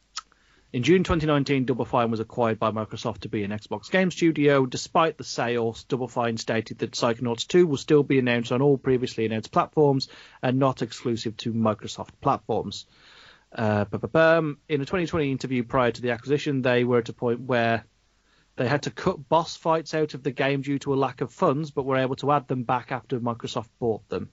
[0.74, 4.66] in June 2019, Double Fine was acquired by Microsoft to be an Xbox game studio.
[4.66, 8.76] Despite the sales, Double Fine stated that Psychonauts 2 will still be announced on all
[8.76, 10.08] previously announced platforms
[10.42, 12.86] and not exclusive to Microsoft platforms.
[13.54, 17.84] Uh, in a 2020 interview prior to the acquisition, they were at a point where
[18.56, 21.32] they had to cut boss fights out of the game due to a lack of
[21.32, 24.30] funds, but were able to add them back after Microsoft bought them.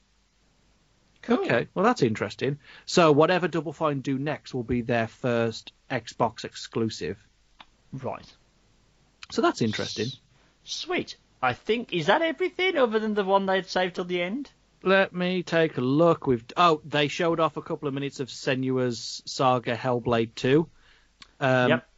[1.22, 1.40] cool.
[1.40, 2.60] Okay, well that's interesting.
[2.86, 7.18] So whatever Double Fine do next will be their first Xbox exclusive.
[7.94, 8.32] Right.
[9.32, 10.08] So that's interesting.
[10.64, 11.18] Sweet.
[11.42, 14.52] I think is that everything other than the one they'd saved till the end.
[14.84, 16.26] Let me take a look.
[16.28, 20.68] We've oh they showed off a couple of minutes of Senua's Saga Hellblade 2.
[21.40, 21.90] Um, Yep.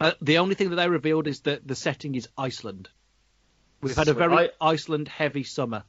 [0.00, 2.88] uh, the only thing that they revealed is that the setting is Iceland.
[3.80, 5.84] We've had a very I- Iceland heavy summer.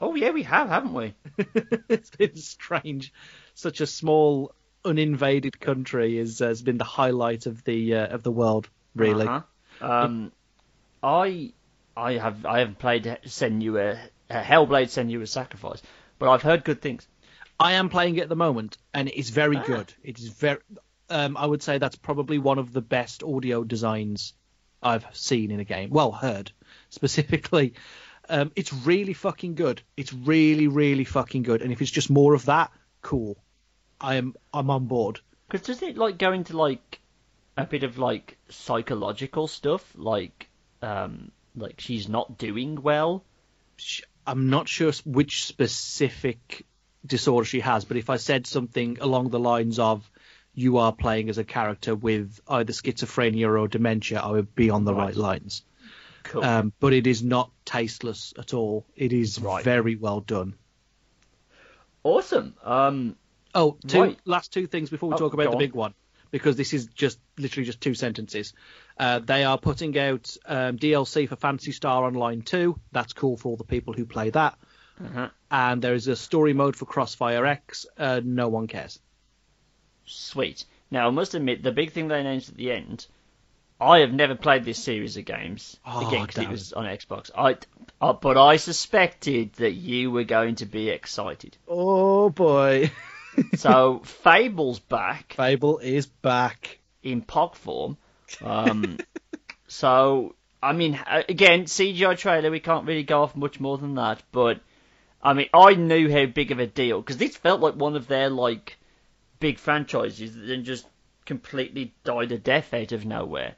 [0.00, 1.14] Oh yeah, we have, haven't we?
[1.88, 3.12] it's been strange.
[3.54, 8.30] Such a small, uninvaded country is, has been the highlight of the uh, of the
[8.30, 8.68] world.
[8.94, 9.42] Really, Uh-huh.
[9.80, 10.32] Um,
[11.02, 11.52] I
[11.96, 13.98] I have I haven't played Senua
[14.30, 15.82] uh, Hellblade Senua Sacrifice,
[16.18, 17.06] but I've heard good things.
[17.60, 19.64] I am playing it at the moment, and it is very Ah.
[19.64, 19.92] good.
[20.02, 20.60] It is very.
[21.10, 24.34] Um, I would say that's probably one of the best audio designs
[24.82, 25.90] I've seen in a game.
[25.90, 26.52] Well, heard
[26.90, 27.74] specifically.
[28.28, 29.80] Um, it's really fucking good.
[29.96, 31.62] It's really, really fucking good.
[31.62, 32.70] And if it's just more of that,
[33.00, 33.38] cool.
[34.00, 34.34] I am.
[34.52, 35.20] I'm on board.
[35.48, 37.00] Because does it like go into like
[37.56, 40.48] a bit of like psychological stuff, like
[40.82, 43.24] um like she's not doing well?
[43.76, 46.66] sh- I'm not sure which specific
[47.06, 50.08] disorder she has, but if I said something along the lines of
[50.52, 54.84] you are playing as a character with either schizophrenia or dementia, I would be on
[54.84, 55.06] the Right.
[55.06, 55.62] right lines.
[56.24, 56.44] Cool.
[56.44, 58.84] Um, but it is not tasteless at all.
[58.94, 59.64] It is Right.
[59.64, 60.54] very well done.
[62.04, 62.54] awesome.
[62.62, 63.16] Um,
[63.54, 64.18] Oh, two Right.
[64.26, 65.58] last two things before we Oh, talk about the on.
[65.58, 65.94] big one,
[66.30, 68.52] because this is just literally just two sentences.
[68.98, 72.78] Uh, they are putting out um, DLC for Phantasy Star Online 2.
[72.92, 74.58] That's cool for all the people who play that.
[75.02, 75.28] uh-huh.
[75.50, 77.86] And there is a story mode for Crossfire X.
[77.96, 78.98] Uh, no one cares.
[80.04, 80.64] Sweet.
[80.90, 83.06] Now I must admit, the big thing they announced at the end.
[83.80, 87.30] I have never played this series of games Oh, again because it was on Xbox.
[87.36, 87.56] I,
[88.00, 91.56] uh, but I suspected that you were going to be excited.
[91.68, 92.90] Oh boy.
[93.56, 95.34] So Fable's back.
[95.34, 96.78] Fable is back.
[97.02, 97.96] in POG form.
[98.42, 98.98] Um,
[99.66, 104.22] so, I mean, again, CGI trailer, we can't really go off much more than that,
[104.32, 104.60] but,
[105.22, 108.06] I mean, I knew how big of a deal, because this felt like one of
[108.08, 108.76] their, like,
[109.40, 110.86] big franchises that then just
[111.24, 113.54] completely died a death out of nowhere.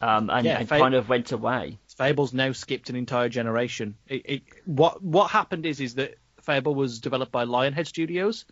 [0.00, 1.78] Um, and, Yeah, and Fa- kind of went away.
[1.96, 3.94] Fable's now skipped an entire generation.
[4.08, 8.44] It, it, what what happened is is that Fable was developed by Lionhead Studios,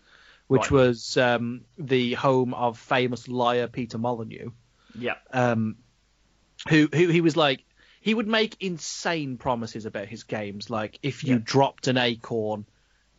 [0.53, 0.87] which Right.
[0.87, 4.51] was um, the home of famous liar Peter Molyneux.
[4.99, 5.15] Yeah.
[5.33, 5.77] um,
[6.69, 7.65] who who he was like
[8.01, 11.41] he would make insane promises about his games, like if you Yeah.
[11.43, 12.67] dropped an acorn.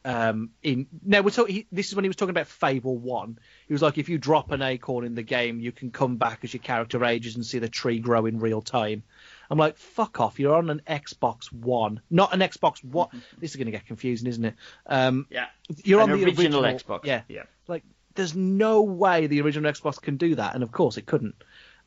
[0.06, 1.66] Um, in no, we're talking.
[1.72, 3.40] This is when he was talking about Fable One.
[3.68, 6.40] He was like, if you drop an acorn in the game, you can come back
[6.44, 9.04] as your character ages and see the tree grow in real time.
[9.50, 10.40] I'm like, fuck off!
[10.40, 13.10] You're on an Xbox One, not an Xbox One.
[13.40, 14.56] this is going to get confusing, isn't it?
[14.88, 15.48] Um, Yeah.
[15.84, 17.06] you're An on the original Xbox.
[17.06, 17.44] Yeah, Yeah.
[17.68, 17.84] like
[18.16, 21.36] there's no way the original Xbox can do that, and of course it couldn't.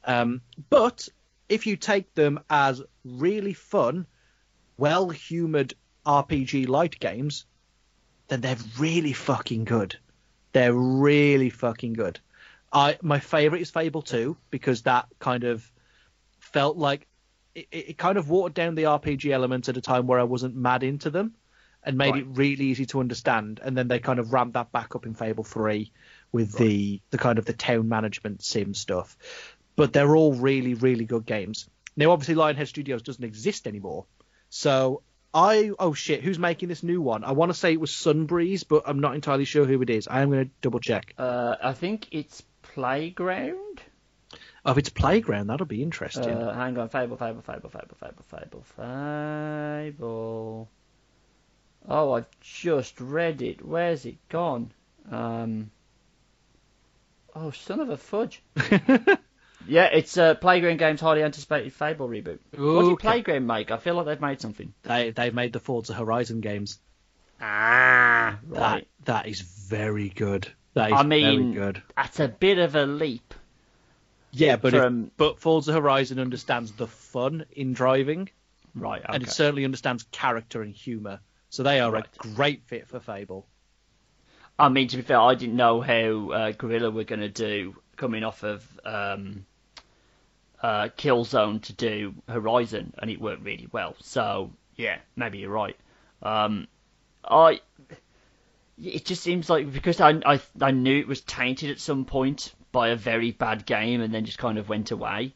[0.05, 1.09] Um, but
[1.49, 4.07] if you take them as really fun,
[4.79, 5.75] well-humored
[6.05, 7.47] RPG light games,
[8.29, 9.97] then they're really fucking good.
[10.53, 12.21] They're really fucking good.
[12.73, 15.71] I my favorite is Fable 2 because that kind of
[16.41, 17.07] felt like
[17.57, 20.55] it, it kind of watered down the RPG elements at a time where I wasn't
[20.55, 21.35] mad into them
[21.83, 22.23] and made Right.
[22.23, 23.61] it really easy to understand.
[23.63, 25.91] And then they kind of ramped that back up in Fable 3
[26.33, 29.17] with the the kind of the town management sim stuff.
[29.77, 31.69] But they're all really really good games.
[31.97, 34.05] Now obviously Lionhead Studios doesn't exist anymore.
[34.51, 35.03] So
[35.33, 37.25] I oh shit, who's making this new one?
[37.25, 40.09] I want to say it was Sunbreeze, but I'm not entirely sure who it is.
[40.09, 41.15] I am going to double check.
[41.19, 43.66] Uh, I think it's Playground.
[44.67, 46.35] Oh, if it's Playground, that'll be interesting.
[46.37, 50.69] Uh, hang on, Fable, Fable, Fable, Fable, Fable, Fable, Fable.
[51.89, 53.65] Oh, I've just read it.
[53.65, 54.73] Where's it gone?
[55.11, 55.71] Um.
[57.35, 58.43] Oh, son of a fudge.
[59.69, 62.39] yeah, it's uh, Playground Games' highly anticipated Fable reboot.
[62.57, 63.09] What did Okay.
[63.09, 63.71] Playground make?
[63.71, 64.73] I feel like they've made something.
[64.83, 66.81] they they've made the Forza Horizon games.
[67.41, 70.49] Ah, That that is very good.
[70.75, 71.83] That is I mean, very good.
[71.97, 73.33] that's a bit of a leap.
[74.39, 78.29] Yeah, but if- from- but Forza Horizon understands the fun in driving,
[78.75, 79.03] Right.
[79.03, 79.15] Okay.
[79.15, 81.21] and it certainly understands character and humour.
[81.49, 82.05] So they are Right.
[82.05, 83.47] a great fit for Fable.
[84.59, 87.77] I mean, to be fair, I didn't know how uh, Guerrilla were going to do
[87.97, 89.45] coming off of um,
[90.63, 93.95] uh, Killzone to do Horizon, and it worked really well.
[94.01, 95.77] So yeah, maybe you're right.
[96.23, 96.69] Um,
[97.25, 97.61] I
[98.83, 102.55] it just seems like because I, I I knew it was tainted at some point
[102.77, 105.33] by a very bad game, and then just kind of went away.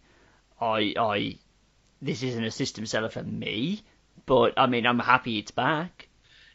[0.60, 1.38] I I
[2.02, 3.80] this isn't a system seller for me,
[4.26, 6.08] but I mean I'm happy it's back.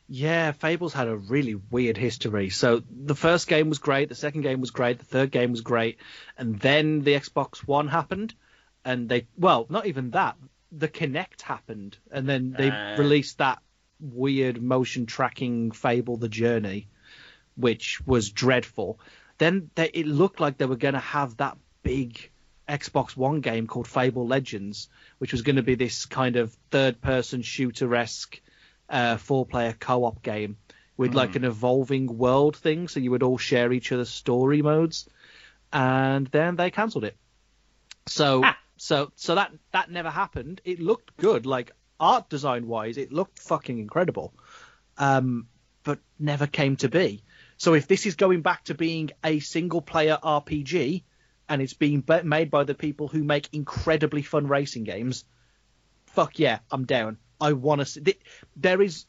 [0.07, 2.51] Yeah, Fable's had a really weird history.
[2.51, 5.61] So the first game was great, the second game was great, the third game was
[5.61, 5.97] great,
[6.37, 8.35] and then the Xbox One happened,
[8.83, 10.35] and they well, not even that.
[10.71, 12.97] The Kinect happened, and then they Uh.
[12.99, 13.57] released that
[13.99, 16.89] weird motion tracking Fable: The Journey,
[17.55, 18.99] which was dreadful.
[19.37, 22.31] Then they, it looked like they were going to have that big
[22.67, 27.41] Xbox One game called Fable Legends, which was going to be this kind of third-person
[27.41, 28.41] shooter-esque
[28.89, 30.57] uh, four-player co-op game
[30.97, 35.09] with like an evolving world thing, so you would all share each other's story modes.
[35.73, 37.17] And then they cancelled it.
[38.07, 38.57] So Ah.
[38.77, 40.61] so so that that never happened.
[40.63, 44.33] It looked good, like art design wise, it looked fucking incredible.
[44.97, 45.47] Um,
[45.83, 47.23] but never came to be.
[47.57, 51.03] So if this is going back to being a single player RPG
[51.47, 55.23] and it's being made by the people who make incredibly fun racing games,
[56.07, 57.17] fuck yeah, I'm down.
[57.39, 58.01] I want to see.
[58.01, 58.19] th-
[58.55, 59.05] There is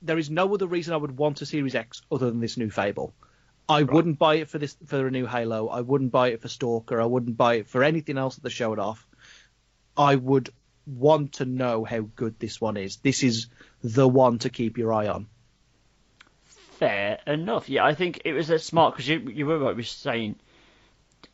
[0.00, 2.70] there is no other reason I would want a Series X other than this new
[2.70, 3.14] Fable.
[3.68, 5.68] I wouldn't buy it for this for a new Halo.
[5.68, 7.00] I wouldn't buy it for Stalker.
[7.00, 9.06] I wouldn't buy it for anything else that they showed off.
[9.96, 10.50] I would
[10.86, 12.96] want to know how good this one is.
[12.96, 13.48] This is
[13.82, 15.26] the one to keep your eye on.
[16.78, 17.68] Fair enough.
[17.68, 20.36] Yeah, I think it was a smart because you you were right with saying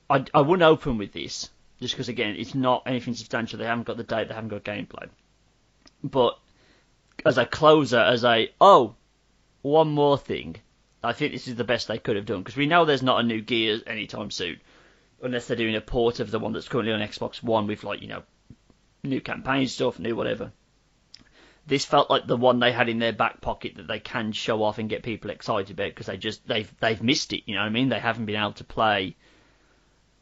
[0.09, 1.51] I I wouldn't open with this
[1.81, 3.59] just because again it's not anything substantial.
[3.59, 4.29] They haven't got the date.
[4.29, 5.11] They haven't got gameplay.
[6.03, 6.39] But
[7.27, 8.95] as a closer, as a oh,
[9.61, 10.57] one more thing,
[11.03, 13.21] I think this is the best they could have done because we know there's not
[13.21, 14.61] a new Gears anytime soon,
[15.21, 18.01] unless they're doing a port of the one that's currently on Xbox One with like
[18.01, 18.23] you know
[19.03, 20.53] new campaign stuff, new whatever
[21.67, 24.63] this felt like the one they had in their back pocket that they can show
[24.63, 27.43] off and get people excited about because they just they've they've missed it.
[27.47, 27.89] You know what I mean?
[27.89, 29.17] They haven't been able to play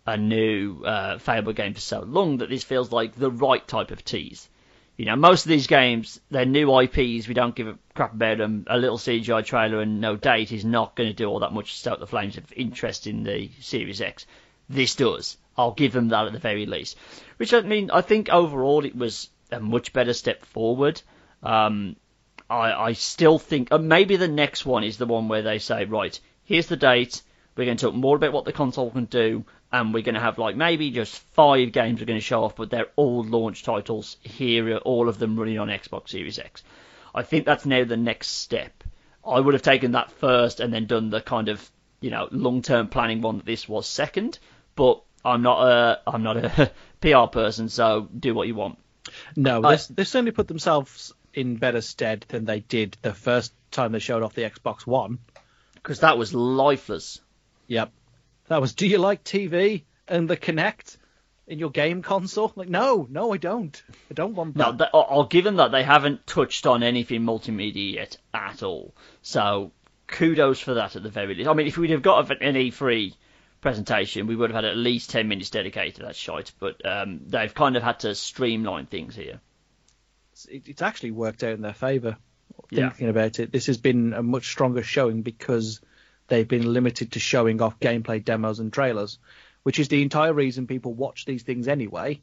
[0.06, 3.90] a new uh, Fable game for so long that this feels like the right type
[3.90, 4.48] of tease.
[4.96, 7.26] You know, most of these games, they're new IPs.
[7.26, 8.66] We don't give a crap about them.
[8.68, 11.72] A little CGI trailer and no date is not going to do all that much
[11.72, 14.26] to stoke the flames of interest in the Series X.
[14.68, 15.38] This does.
[15.56, 16.98] I'll give them that at the very least.
[17.38, 21.00] Which I mean, I think overall it was a much better step forward.
[21.42, 21.96] Um,
[22.48, 25.84] I, I still think uh, maybe the next one is the one where they say,
[25.84, 27.22] right, here's the date.
[27.56, 30.20] We're going to talk more about what the console can do, and we're going to
[30.20, 33.62] have like maybe just five games we're going to show off, but they're all launch
[33.62, 34.16] titles.
[34.22, 36.62] Here are all of them running on Xbox Series X.
[37.14, 38.84] I think that's now the next step.
[39.26, 41.70] I would have taken that first and then done the kind of
[42.00, 44.38] you know long-term planning one that this was second,
[44.74, 48.78] but I'm not a I'm not a PR person, so do what you want.
[49.36, 53.52] No, I- they they certainly put themselves in better stead than they did the first
[53.70, 55.18] time they showed off the Xbox One.
[55.74, 57.20] Because that was lifeless.
[57.66, 57.90] Yep.
[58.48, 60.96] That was, do you like TV and the Kinect
[61.46, 62.52] in your game console?
[62.54, 63.82] Like, no, no, I don't.
[64.10, 64.78] I don't want No, that.
[64.78, 68.94] th- I'll I'll give them that they haven't touched on anything multimedia yet at all.
[69.22, 69.72] So
[70.06, 71.48] kudos for that at the very least.
[71.48, 73.14] I mean, if we'd have got an E3
[73.60, 76.52] presentation, we would have had at least 10 minutes dedicated to that shite.
[76.58, 79.40] But um, they've kind of had to streamline things here.
[80.44, 82.16] It's, it- it's actually worked out in their favour.
[82.70, 82.88] Yeah.
[82.90, 85.80] Thinking about it, this has been a much stronger showing because
[86.28, 89.18] they've been limited to showing off gameplay demos and trailers,
[89.62, 92.20] which is the entire reason people watch these things anyway.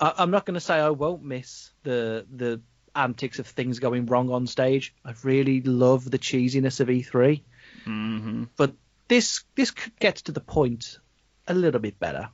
[0.00, 2.60] I, I'm not going to say I won't miss the the
[2.94, 4.94] antics of things going wrong on stage.
[5.04, 7.42] I really love the cheesiness of E3.
[7.84, 8.74] hmm but
[9.08, 10.98] this this gets to the point
[11.46, 12.28] a little bit better.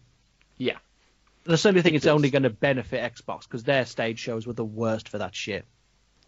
[0.59, 0.79] Yeah.
[1.45, 4.47] And I certainly think It it's only going to benefit Xbox because their stage shows
[4.47, 5.65] were the worst for that shit.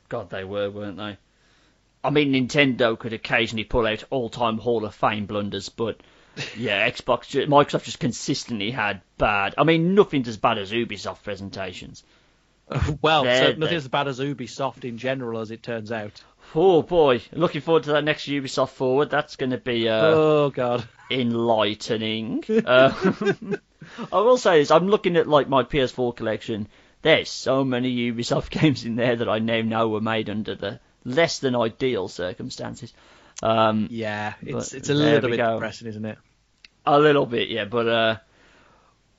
[0.08, 1.16] God, they were, weren't they?
[2.04, 5.98] I mean, Nintendo could occasionally pull out all-time Hall of Fame blunders, but
[6.56, 9.54] yeah, Xbox, ju- Microsoft just consistently had bad.
[9.58, 12.04] I mean, nothing's as bad as Ubisoft presentations.
[13.02, 16.22] well, They're- so nothing as bad as Ubisoft in general, as it turns out.
[16.54, 19.10] Oh boy, looking forward to that next Ubisoft forward.
[19.10, 20.86] That's going to be uh, oh god.
[21.10, 22.44] enlightening.
[22.64, 22.92] uh,
[24.12, 26.68] I will say this: I'm looking at like my PS4 collection.
[27.02, 30.80] There's so many Ubisoft games in there that I now know were made under the
[31.04, 32.92] less than ideal circumstances.
[33.42, 35.54] Um, Yeah, it's it's a little bit go.
[35.54, 36.18] depressing, isn't it?
[36.84, 38.16] A little bit, yeah, but uh,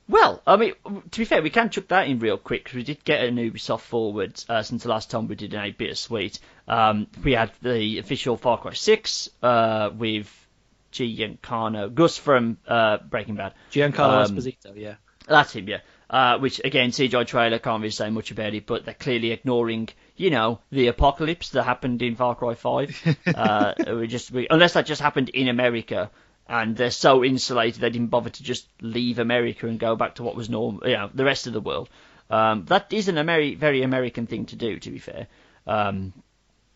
[0.08, 0.72] well, I mean,
[1.10, 3.36] to be fair, we can chuck that in real quick because we did get an
[3.36, 6.38] Ubisoft forward uh, since the last time we did an 8 bittersweet.
[6.66, 10.47] Um, we had the official Far Cry 6 uh, with
[10.92, 13.54] Giancarlo Gus from uh, Breaking Bad.
[13.72, 14.94] Giancarlo Um, Esposito, yeah.
[15.26, 15.80] That's him, yeah.
[16.10, 19.90] Uh, which again, CGI trailer can't really say much about it, but they're clearly ignoring,
[20.16, 23.16] you know, the apocalypse that happened in Far Cry 5.
[23.34, 26.10] uh, we just we, unless that just happened in America,
[26.48, 30.22] and they're so insulated they didn't bother to just leave America and go back to
[30.22, 31.90] what was normal, you know, the rest of the world.
[32.30, 35.26] Um, that is an Ameri- very American thing to do, to be fair.
[35.66, 36.14] Um,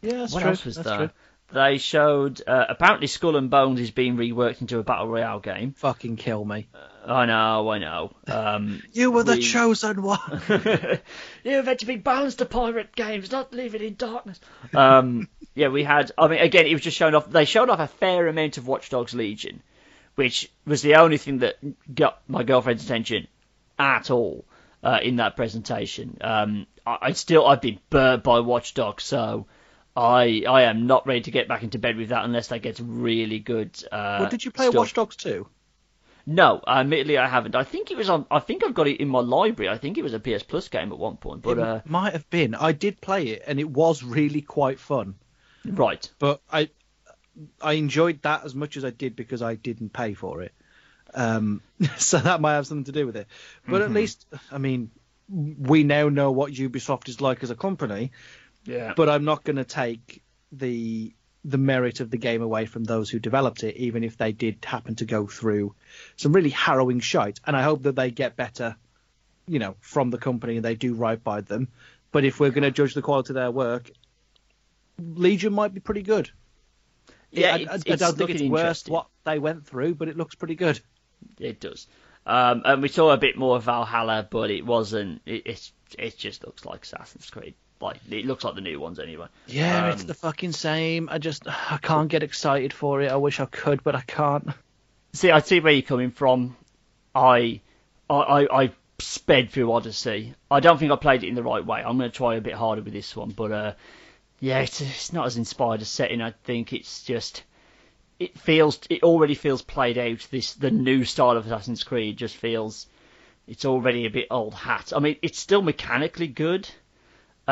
[0.02, 0.50] Yeah, that's what true.
[0.50, 0.96] else was that's there?
[0.98, 1.10] true.
[1.52, 5.72] They showed uh, apparently Skull and Bones is being reworked into a battle royale game.
[5.74, 6.66] Fucking kill me.
[7.04, 8.12] I know, I know.
[8.28, 10.40] Um, You were the we- chosen one.
[11.44, 14.40] You're meant to be balanced to pirate games, not living in darkness.
[14.72, 16.12] Um, yeah, we had.
[16.16, 17.28] I mean, again, it was just showing off.
[17.28, 19.62] They showed off a fair amount of Watch Dogs Legion,
[20.14, 21.56] which was the only thing that
[21.92, 23.26] got my girlfriend's attention
[23.78, 24.44] at all
[24.82, 26.16] uh, in that presentation.
[26.20, 29.46] Um, I, I still, I've been burnt by Watch Dogs, so
[29.94, 32.80] I, I am not ready to get back into bed with that unless that gets
[32.80, 33.76] really good.
[33.90, 34.74] Uh, well, did you play stuff.
[34.74, 35.46] Watch Dogs 2?
[36.24, 37.56] No, admittedly I haven't.
[37.56, 38.26] I think it was on.
[38.30, 39.68] I think I've got it in my library.
[39.68, 41.42] I think it was a PS Plus game at one point.
[41.42, 42.54] But it uh, might have been.
[42.54, 45.16] I did play it, and it was really quite fun.
[45.66, 46.70] right, But I
[47.60, 50.52] I enjoyed that as much as I did because I didn't pay for it.
[51.12, 51.60] Um,
[51.96, 53.26] so that might have something to do with it.
[53.66, 54.92] But at least, I mean,
[55.28, 58.12] we now know what Ubisoft is like as a company.
[58.64, 61.14] Yeah, But I'm not going to take the
[61.44, 64.64] the merit of the game away from those who developed it, even if they did
[64.64, 65.74] happen to go through
[66.16, 67.40] some really harrowing shite.
[67.44, 68.76] And I hope that they get better,
[69.48, 71.66] you know, from the company and they do right by them.
[72.12, 73.90] But if we're going to judge the quality of their work,
[75.00, 76.30] Legion might be pretty good.
[77.32, 77.54] yeah.
[77.54, 80.36] I, it's, I, I don't think it's worse what they went through, but it looks
[80.36, 80.80] pretty good.
[81.40, 81.88] It does.
[82.24, 85.22] Um, and we saw a bit more of Valhalla, but it wasn't.
[85.26, 87.54] It, it's it just looks like Assassin's Creed.
[87.82, 89.26] Like it looks like the new ones anyway.
[89.46, 91.08] Yeah, Um, it's the fucking same.
[91.10, 93.10] I just I can't get excited for it.
[93.10, 94.48] I wish I could, but I can't.
[95.12, 96.56] See, I see where you're coming from.
[97.14, 97.60] I,
[98.08, 100.34] I, I, I sped through Odyssey.
[100.50, 101.80] I don't think I played it in the right way.
[101.84, 103.72] I'm going to try a bit harder with this one, but uh,
[104.40, 106.22] yeah, it's, it's not as inspired a setting.
[106.22, 107.42] I think it's just,
[108.18, 110.26] it feels, it already feels played out.
[110.30, 112.86] This the new style of Assassin's Creed just feels,
[113.46, 114.94] it's already a bit old hat.
[114.96, 116.70] I mean, it's still mechanically good,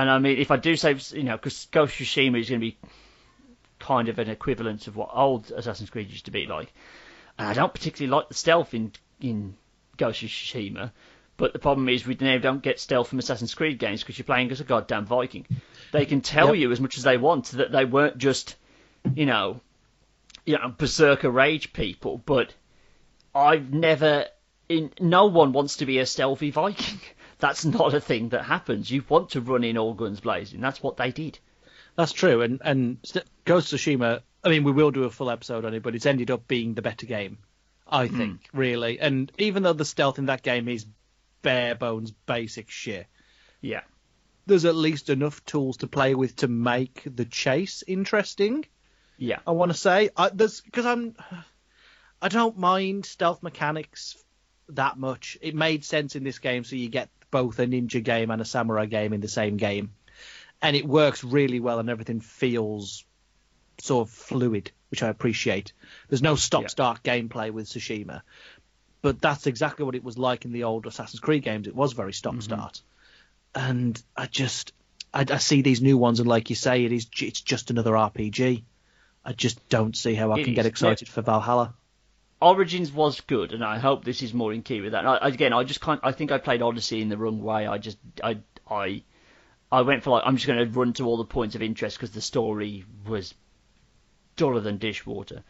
[0.00, 2.60] and I mean, if I do say, you know, because Ghost of Tsushima is going
[2.60, 2.76] to be
[3.78, 6.72] kind of an equivalent of what old Assassin's Creed used to be like.
[7.38, 9.56] And I don't particularly like the stealth in in
[9.96, 10.92] Ghost of Tsushima.
[11.36, 14.26] But the problem is we now don't get stealth from Assassin's Creed games because you're
[14.26, 15.46] playing as a goddamn Viking.
[15.90, 16.56] They can tell Yep.
[16.56, 18.56] you as much as they want that they weren't just,
[19.14, 19.60] you know,
[20.44, 22.18] you know, berserker rage people.
[22.18, 22.52] But
[23.34, 24.26] I've never,
[24.68, 27.00] in no one wants to be a stealthy Viking.
[27.40, 28.90] That's not a thing that happens.
[28.90, 30.60] You want to run in all guns blazing.
[30.60, 31.38] That's what they did.
[31.96, 34.22] That's true, and and st- Ghost of Tsushima.
[34.42, 36.74] I mean, we will do a full episode on it, but it's ended up being
[36.74, 37.38] the better game,
[37.86, 38.16] I hmm.
[38.16, 38.98] think, really.
[38.98, 40.86] And even though the stealth in that game is
[41.42, 43.06] bare bones basic shit,
[43.60, 43.82] Yeah.
[44.46, 48.64] there's at least enough tools to play with to make the chase interesting.
[49.18, 49.40] Yeah.
[49.46, 51.14] I want to say, I, there's because I'm,
[52.22, 54.16] I don't mind stealth mechanics
[54.76, 55.38] that much.
[55.40, 58.44] It made sense in this game, so you get both a ninja game and a
[58.44, 59.92] samurai game in the same game,
[60.62, 63.04] and it works really well, and everything feels
[63.78, 65.72] sort of fluid, which I appreciate.
[66.08, 68.22] There's no stop-start gameplay with Tsushima,
[69.02, 71.66] but that's exactly what it was like in the old Assassin's Creed games.
[71.66, 72.82] It was very stop-start,
[73.54, 73.70] mm-hmm.
[73.70, 74.72] and I just.
[75.12, 77.90] I, I see these new ones, and like you say, it is it's just another
[77.90, 78.62] RPG.
[79.24, 80.56] I just don't see how I It can is.
[80.56, 81.74] get excited for Valhalla.
[82.40, 85.06] Origins was good, and I hope this is more in key with that.
[85.06, 86.00] I, again, I just can't.
[86.02, 87.66] I think I played Odyssey in the wrong way.
[87.66, 88.38] I just, I,
[88.68, 89.02] I,
[89.70, 91.96] I went for like I'm just going to run to all the points of interest
[91.96, 93.34] because the story was
[94.36, 95.42] duller than dishwater.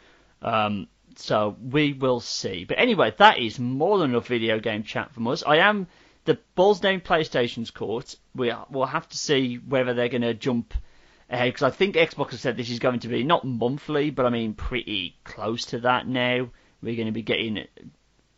[0.43, 2.65] Um, so we will see.
[2.65, 5.43] But anyway, that is more than enough video game chat from us.
[5.47, 5.87] I am
[6.25, 8.17] the ball's down PlayStation's court.
[8.35, 10.75] We will have to see whether they're going to jump
[11.29, 14.27] ahead because I think Xbox has said this is going to be not monthly, but
[14.27, 16.49] I mean pretty close to that now.
[16.83, 17.67] We're going to be getting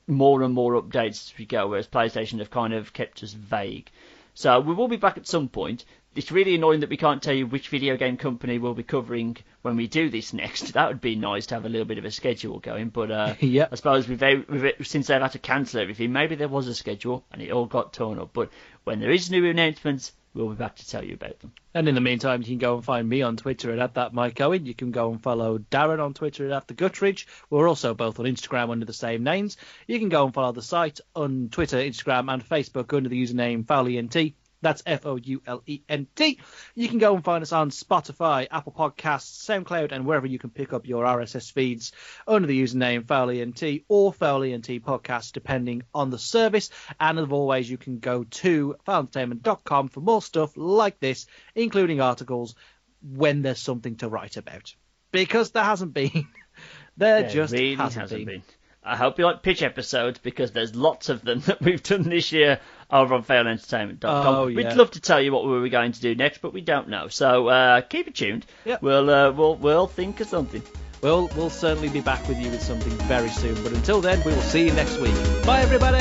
[0.06, 3.90] more and more updates as we go, whereas PlayStation have kind of kept us vague.
[4.34, 5.84] So we will be back at some point.
[6.14, 9.36] It's really annoying that we can't tell you which video game company we'll be covering
[9.62, 10.72] when we do this next.
[10.72, 13.34] That would be nice to have a little bit of a schedule going, but uh,
[13.40, 13.68] Yeah.
[13.70, 17.24] I suppose we've, we've, since they've had to cancel everything, maybe there was a schedule
[17.32, 18.30] and it all got torn up.
[18.32, 18.50] But
[18.84, 21.52] when there is new announcements, we'll be back to tell you about them.
[21.74, 24.40] And in the meantime, you can go and find me on Twitter at that Mike
[24.40, 24.66] Owen.
[24.66, 27.26] You can go and follow Darren on Twitter at the Guttridge.
[27.50, 29.56] We're also both on Instagram under the same names.
[29.86, 33.64] You can go and follow the site on Twitter, Instagram, and Facebook under the username
[33.64, 34.34] FoulENT.
[34.62, 36.38] That's F O U L E N T.
[36.74, 40.50] You can go and find us on Spotify, Apple Podcasts, SoundCloud, and wherever you can
[40.50, 41.92] pick up your RSS feeds
[42.26, 46.70] under the username FoulENT or FoulENT Podcast, depending on the service.
[46.98, 52.54] And as always, you can go to foulentertainment.com for more stuff like this, including articles
[53.02, 54.74] when there's something to write about.
[55.10, 56.28] Because there hasn't been.
[56.96, 58.24] there There just really hasn't, been.
[58.24, 58.42] been.
[58.84, 62.32] I hope you like pitch episodes because there's lots of them that we've done this
[62.32, 62.60] year
[62.92, 64.26] over on foulentertainment.com.
[64.34, 66.60] Oh, We'd love to tell you what we were going to do next, but we
[66.60, 67.08] don't know.
[67.08, 68.46] So uh, keep it tuned.
[68.64, 68.82] Yep.
[68.82, 70.62] We'll, uh, we'll we'll think of something.
[71.02, 73.54] We'll, we'll certainly be back with you with something very soon.
[73.64, 75.14] But until then, we will see you next week.
[75.44, 75.98] Bye, everybody.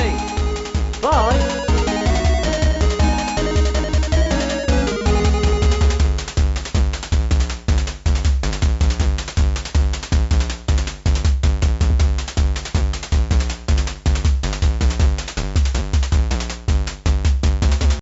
[1.00, 1.71] Bye.